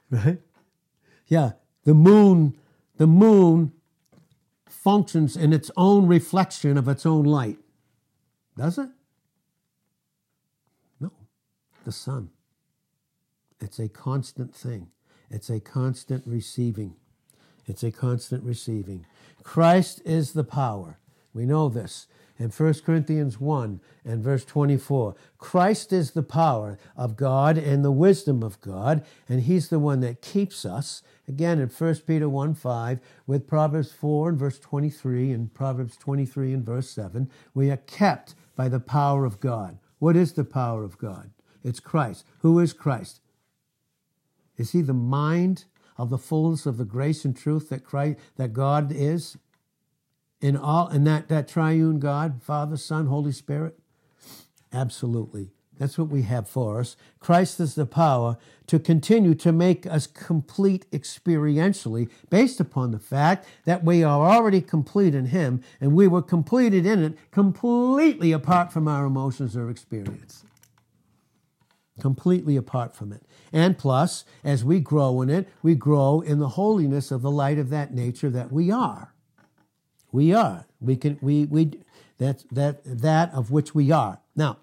[0.11, 0.39] right?
[1.27, 1.53] Yeah,
[1.85, 2.57] the moon,
[2.97, 3.73] the moon
[4.67, 7.59] functions in its own reflection of its own light.
[8.57, 8.89] Does it?
[11.01, 11.13] No.
[11.85, 12.31] The sun.
[13.61, 14.89] It's a constant thing.
[15.31, 16.97] It's a constant receiving.
[17.67, 19.05] It's a constant receiving.
[19.43, 20.99] Christ is the power.
[21.35, 22.07] We know this
[22.39, 25.17] in 1 Corinthians 1 and verse 24.
[25.39, 30.01] Christ is the power of God and the wisdom of God, and He's the one
[30.01, 31.03] that keeps us.
[31.27, 36.55] Again, in 1 Peter 1 5, with Proverbs 4 and verse 23 and Proverbs 23
[36.55, 39.79] and verse 7, we are kept by the power of God.
[39.99, 41.31] What is the power of God?
[41.65, 42.25] It's Christ.
[42.41, 43.21] Who is Christ?
[44.57, 45.65] Is He the mind
[45.97, 49.37] of the fullness of the grace and truth that Christ, that God is?
[50.41, 53.79] In all in that that triune God, Father, Son, Holy Spirit?
[54.73, 55.51] Absolutely.
[55.79, 56.97] That's what we have for us.
[57.21, 58.37] Christ is the power
[58.67, 64.61] to continue to make us complete experientially based upon the fact that we are already
[64.61, 69.71] complete in Him and we were completed in it completely apart from our emotions or
[69.71, 70.45] experience.
[72.01, 73.23] Completely apart from it.
[73.53, 77.59] And plus, as we grow in it, we grow in the holiness of the light
[77.59, 79.15] of that nature that we are.
[80.19, 80.67] We are.
[80.81, 81.63] We can, we, we,
[82.19, 84.19] that, that, that of which we are.
[84.35, 84.59] Now,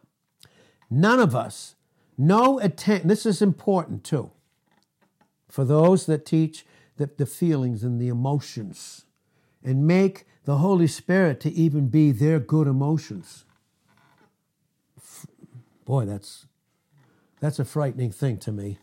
[0.89, 1.75] None of us,
[2.17, 4.31] no attention, this is important too,
[5.49, 6.65] for those that teach
[6.97, 9.05] the, the feelings and the emotions
[9.63, 13.45] and make the Holy Spirit to even be their good emotions.
[15.85, 16.45] Boy, that's
[17.41, 18.77] that's a frightening thing to me.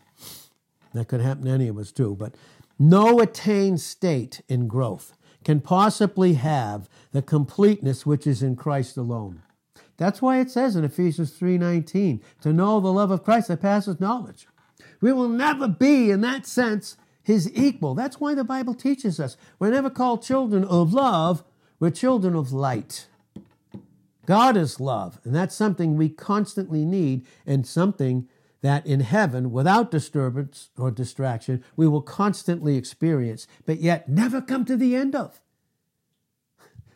[0.93, 2.15] That could happen to any of us too.
[2.15, 2.35] But
[2.77, 5.13] no attained state in growth
[5.43, 9.41] can possibly have the completeness which is in Christ alone.
[9.97, 13.99] That's why it says in Ephesians 3:19, to know the love of Christ that passes
[13.99, 14.47] knowledge.
[15.01, 17.93] We will never be in that sense his equal.
[17.93, 21.43] That's why the Bible teaches us we're never called children of love,
[21.79, 23.07] we're children of light.
[24.25, 28.27] God is love, and that's something we constantly need and something
[28.63, 34.63] that in heaven, without disturbance or distraction, we will constantly experience, but yet never come
[34.63, 35.41] to the end of.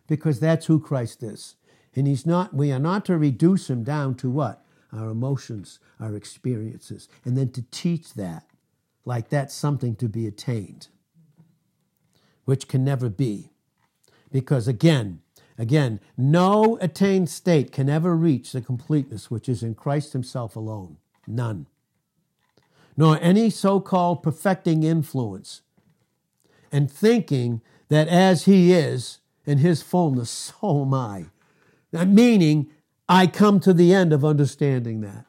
[0.07, 1.55] Because that's who Christ is.
[1.93, 4.63] And he's not, we are not to reduce him down to what?
[4.93, 8.45] Our emotions, our experiences, and then to teach that
[9.03, 10.87] like that's something to be attained,
[12.45, 13.51] which can never be.
[14.31, 15.19] Because again,
[15.57, 20.95] again, no attained state can ever reach the completeness which is in Christ himself alone.
[21.27, 21.67] None.
[22.95, 25.61] Nor any so called perfecting influence.
[26.71, 30.29] And thinking that as he is in his fullness,
[30.61, 31.25] so am I.
[31.91, 32.71] That Meaning,
[33.09, 35.25] I come to the end of understanding that,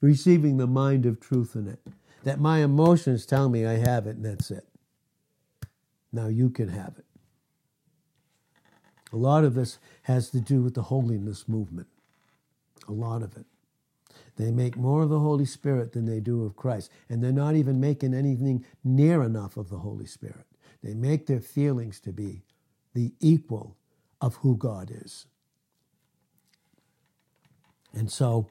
[0.00, 1.80] receiving the mind of truth in it.
[2.22, 4.66] That my emotions tell me I have it and that's it.
[6.12, 7.04] Now you can have it.
[9.12, 11.88] A lot of this has to do with the holiness movement.
[12.88, 13.46] A lot of it.
[14.36, 16.90] They make more of the Holy Spirit than they do of Christ.
[17.08, 20.46] And they're not even making anything near enough of the Holy Spirit.
[20.82, 22.42] They make their feelings to be
[22.94, 23.76] the equal
[24.20, 25.26] of who God is.
[27.94, 28.50] And so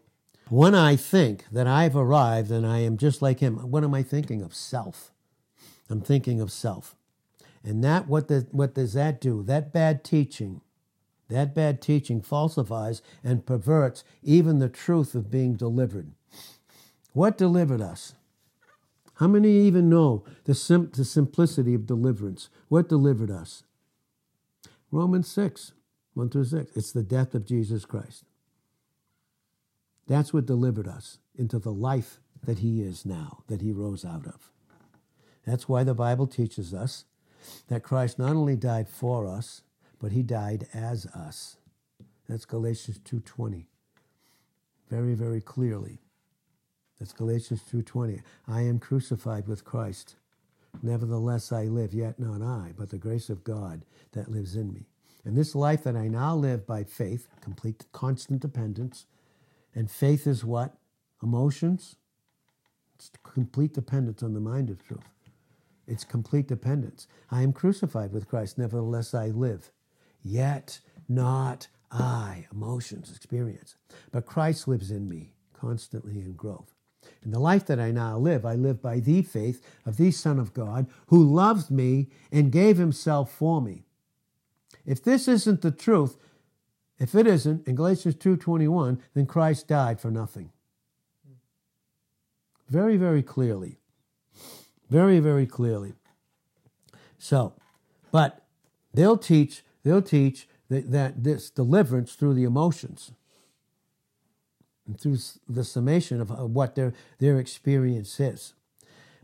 [0.49, 4.03] when I think that I've arrived and I am just like him, what am I
[4.03, 4.53] thinking of?
[4.53, 5.11] Self.
[5.89, 6.95] I'm thinking of self.
[7.63, 9.43] And that what does what does that do?
[9.43, 10.61] That bad teaching,
[11.29, 16.11] that bad teaching falsifies and perverts even the truth of being delivered.
[17.13, 18.13] What delivered us?
[19.15, 22.49] How many even know the, sim- the simplicity of deliverance?
[22.67, 23.63] What delivered us?
[24.91, 25.71] Romans 6,
[26.13, 26.71] 1 through 6.
[26.75, 28.25] It's the death of Jesus Christ.
[30.07, 34.27] That's what delivered us into the life that he is now, that he rose out
[34.27, 34.51] of.
[35.45, 37.05] That's why the Bible teaches us
[37.67, 39.61] that Christ not only died for us,
[40.05, 41.57] but he died as us.
[42.29, 43.65] That's Galatians 2:20.
[44.87, 45.99] Very very clearly.
[46.99, 48.21] That's Galatians 2:20.
[48.45, 50.15] I am crucified with Christ.
[50.83, 54.85] Nevertheless I live, yet not I, but the grace of God that lives in me.
[55.23, 59.07] And this life that I now live by faith, complete constant dependence,
[59.73, 60.77] and faith is what?
[61.23, 61.95] Emotions?
[62.93, 65.09] It's complete dependence on the mind of truth.
[65.87, 67.07] It's complete dependence.
[67.31, 69.71] I am crucified with Christ, nevertheless I live.
[70.27, 73.75] Yet not I, emotions, experience.
[74.11, 76.73] But Christ lives in me constantly in growth.
[77.23, 80.39] In the life that I now live, I live by the faith of the Son
[80.39, 83.83] of God who loved me and gave himself for me.
[84.85, 86.17] If this isn't the truth,
[86.97, 90.51] if it isn't, in Galatians 2.21, then Christ died for nothing.
[92.67, 93.77] Very, very clearly.
[94.89, 95.93] Very, very clearly.
[97.19, 97.53] So,
[98.11, 98.45] but
[98.93, 103.13] they'll teach, they'll teach that, that this deliverance through the emotions
[104.85, 105.17] and through
[105.47, 108.53] the summation of what their, their experience is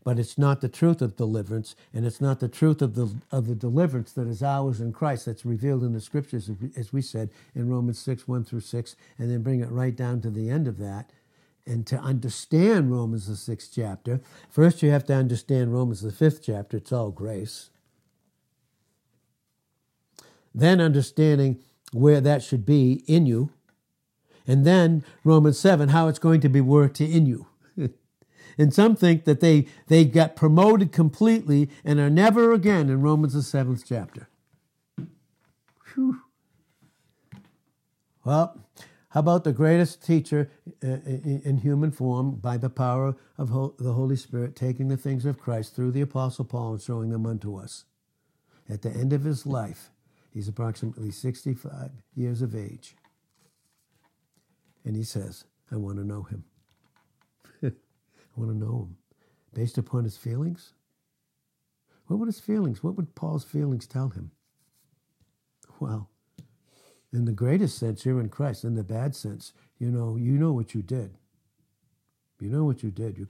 [0.03, 3.47] but it's not the truth of deliverance, and it's not the truth of the of
[3.47, 7.29] the deliverance that is ours in Christ that's revealed in the scriptures, as we said
[7.53, 10.67] in Romans six one through six, and then bring it right down to the end
[10.67, 11.11] of that.
[11.67, 16.41] And to understand Romans the sixth chapter, first you have to understand Romans the fifth
[16.43, 16.77] chapter.
[16.77, 17.69] It's all grace.
[20.53, 21.59] Then understanding
[21.91, 23.51] where that should be in you,
[24.47, 27.47] and then Romans seven, how it's going to be worked in you.
[28.57, 33.33] And some think that they, they got promoted completely and are never again in Romans
[33.33, 34.27] the seventh chapter.
[35.93, 36.21] Whew.
[38.25, 38.59] Well,
[39.11, 40.49] How about the greatest teacher
[40.81, 45.37] uh, in human form by the power of the Holy Spirit, taking the things of
[45.37, 47.83] Christ through the Apostle Paul and showing them unto us?
[48.69, 49.91] At the end of his life,
[50.33, 52.95] he's approximately 65 years of age.
[54.83, 56.43] And he says, I want to know him.
[57.63, 57.71] I
[58.35, 58.97] want to know him.
[59.53, 60.73] Based upon his feelings?
[62.07, 64.31] What would his feelings, what would Paul's feelings tell him?
[65.79, 66.09] Well,
[67.13, 68.63] in the greatest sense, you're in Christ.
[68.63, 71.17] In the bad sense, you know, you know what you did.
[72.39, 73.17] You know what you did.
[73.17, 73.27] You.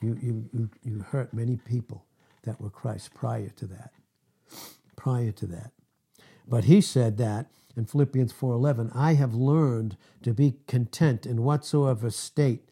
[0.00, 2.06] You, you, you, you hurt many people
[2.44, 3.92] that were Christ prior to that.
[4.96, 5.72] Prior to that.
[6.48, 12.10] But he said that in Philippians 4:11, I have learned to be content in whatsoever
[12.10, 12.68] state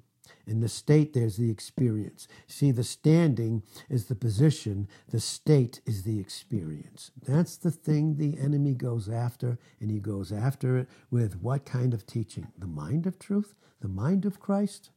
[0.47, 2.29] in the state, there's the experience.
[2.47, 7.11] See, the standing is the position, the state is the experience.
[7.21, 11.93] That's the thing the enemy goes after, and he goes after it with what kind
[11.93, 12.49] of teaching?
[12.57, 13.55] The mind of truth?
[13.81, 14.91] The mind of Christ?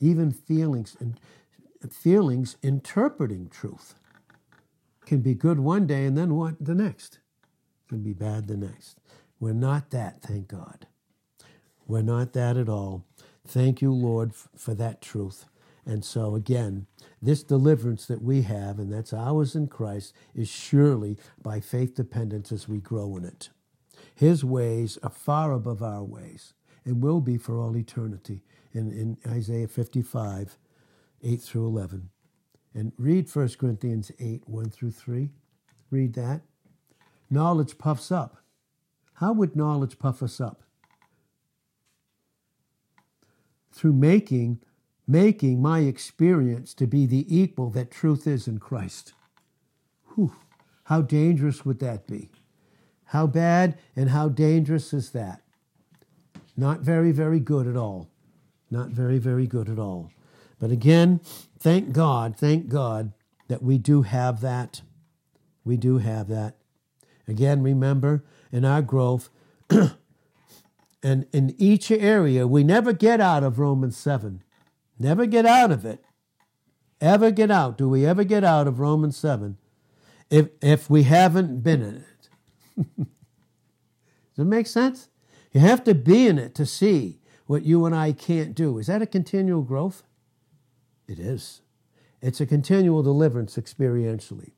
[0.00, 1.18] Even feelings and
[1.90, 3.94] feelings interpreting truth
[5.06, 7.18] can be good one day and then what the next
[7.88, 8.98] can be bad the next.
[9.38, 10.86] We're not that, thank God.
[11.86, 13.04] We're not that at all.
[13.46, 15.46] Thank you, Lord, for that truth.
[15.86, 16.86] And so, again,
[17.20, 22.50] this deliverance that we have, and that's ours in Christ, is surely by faith dependence
[22.52, 23.50] as we grow in it.
[24.14, 28.42] His ways are far above our ways and will be for all eternity
[28.72, 30.56] in, in Isaiah 55,
[31.22, 32.10] 8 through 11.
[32.74, 35.30] And read 1 Corinthians 8, 1 through 3.
[35.90, 36.42] Read that.
[37.30, 38.38] Knowledge puffs up.
[39.14, 40.64] How would knowledge puff us up?
[43.74, 44.60] through making
[45.06, 49.12] making my experience to be the equal that truth is in Christ.
[50.14, 50.32] Whew.
[50.84, 52.30] How dangerous would that be?
[53.06, 55.42] How bad and how dangerous is that?
[56.56, 58.08] Not very, very good at all.
[58.70, 60.10] Not very, very good at all.
[60.64, 61.20] But again,
[61.58, 63.12] thank God, thank God
[63.48, 64.80] that we do have that.
[65.62, 66.56] We do have that.
[67.28, 69.28] Again, remember in our growth,
[71.04, 74.42] And in each area, we never get out of Romans 7.
[74.98, 76.02] Never get out of it.
[76.98, 77.76] Ever get out.
[77.76, 79.58] Do we ever get out of Romans 7
[80.30, 82.86] if, if we haven't been in it?
[82.96, 83.06] Does
[84.38, 85.10] it make sense?
[85.52, 88.78] You have to be in it to see what you and I can't do.
[88.78, 90.04] Is that a continual growth?
[91.06, 91.60] It is.
[92.22, 94.52] It's a continual deliverance experientially.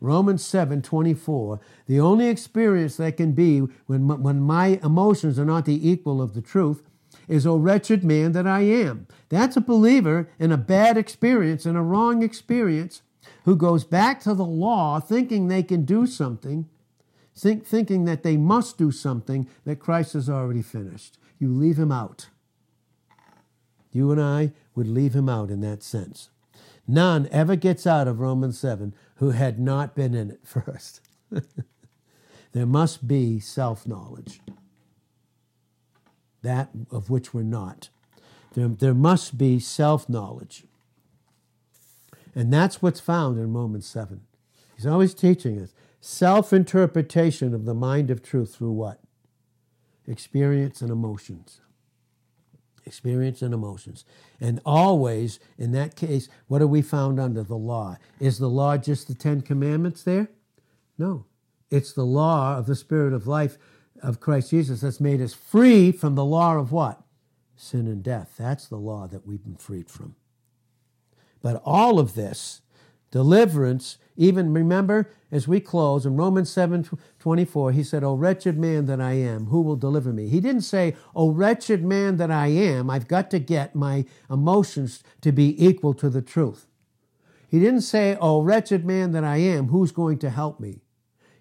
[0.00, 1.60] Romans 7 24.
[1.86, 6.34] The only experience that can be when, when my emotions are not the equal of
[6.34, 6.82] the truth
[7.28, 9.06] is, O wretched man that I am.
[9.28, 13.02] That's a believer in a bad experience, in a wrong experience,
[13.44, 16.68] who goes back to the law thinking they can do something,
[17.34, 21.18] think, thinking that they must do something that Christ has already finished.
[21.38, 22.28] You leave him out.
[23.92, 26.30] You and I would leave him out in that sense.
[26.86, 31.00] None ever gets out of Romans 7 who had not been in it first.
[32.52, 34.40] there must be self knowledge,
[36.42, 37.88] that of which we're not.
[38.54, 40.64] There, there must be self knowledge.
[42.34, 44.22] And that's what's found in Romans 7.
[44.74, 48.98] He's always teaching us self interpretation of the mind of truth through what?
[50.06, 51.61] Experience and emotions
[52.84, 54.04] experience and emotions.
[54.40, 57.96] And always, in that case, what are we found under the law?
[58.20, 60.28] Is the law just the Ten Commandments there?
[60.98, 61.26] No.
[61.70, 63.56] It's the law of the Spirit of life
[64.02, 67.00] of Christ Jesus that's made us free from the law of what?
[67.56, 68.34] Sin and death.
[68.38, 70.16] That's the law that we've been freed from.
[71.40, 72.60] But all of this,
[73.12, 76.88] deliverance, even remember as we close in Romans 7
[77.20, 80.28] 24, he said, O wretched man that I am, who will deliver me?
[80.28, 85.04] He didn't say, O wretched man that I am, I've got to get my emotions
[85.20, 86.66] to be equal to the truth.
[87.48, 90.80] He didn't say, O wretched man that I am, who's going to help me?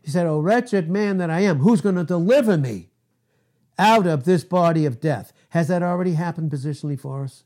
[0.02, 2.90] He said, O wretched man that I am, who's going to deliver me
[3.80, 5.32] out of this body of death?
[5.50, 7.44] Has that already happened positionally for us?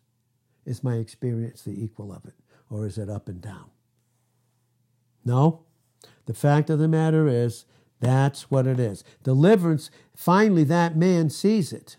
[0.66, 2.34] Is my experience the equal of it?
[2.70, 3.70] Or is it up and down?
[5.26, 5.64] No.
[6.28, 7.66] The fact of the matter is,
[8.00, 9.04] that's what it is.
[9.24, 11.98] Deliverance, finally, that man sees it.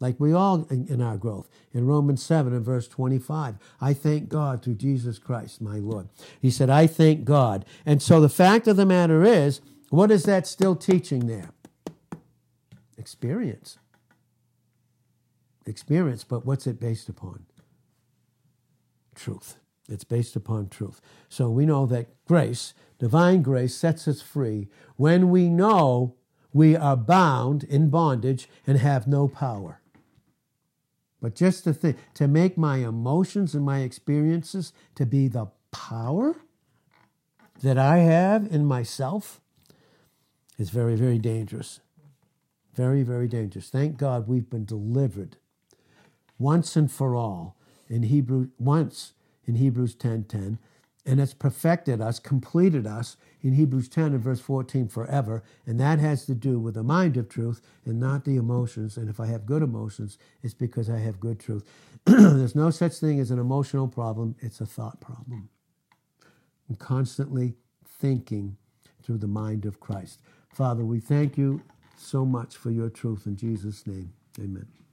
[0.00, 1.48] Like we all in, our growth.
[1.72, 6.08] In Romans 7 and verse 25, I thank God through Jesus Christ, my Lord.
[6.40, 7.64] He said, I thank God.
[7.86, 9.60] And so the fact of the matter is,
[9.90, 11.50] what is that still teaching there?
[12.98, 13.78] Experience.
[15.66, 17.46] Experience, but what's it based upon?
[19.14, 19.56] Truth.
[19.88, 21.00] It's based upon truth.
[21.28, 26.14] So we know that grace, divine grace, sets us free when we know
[26.52, 29.80] we are bound in bondage and have no power.
[31.20, 36.36] But just to think, to make my emotions and my experiences to be the power
[37.62, 39.40] that I have in myself
[40.58, 41.80] is very, very dangerous.
[42.74, 43.70] Very, very dangerous.
[43.70, 45.36] Thank God we've been delivered
[46.38, 47.56] once and for all
[47.88, 49.14] in Hebrew once
[49.46, 50.58] in Hebrews 10:10 10,
[51.06, 55.98] and it's perfected us, completed us in Hebrews 10 and verse 14 forever, and that
[56.00, 58.96] has to do with the mind of truth and not the emotions.
[58.96, 61.64] And if I have good emotions, it's because I have good truth.
[62.06, 65.50] There's no such thing as an emotional problem, it's a thought problem.
[66.68, 67.54] I'm constantly
[67.86, 68.56] thinking
[69.02, 70.20] through the mind of Christ.
[70.50, 71.62] Father, we thank you
[71.96, 74.12] so much for your truth in Jesus' name.
[74.40, 74.83] Amen.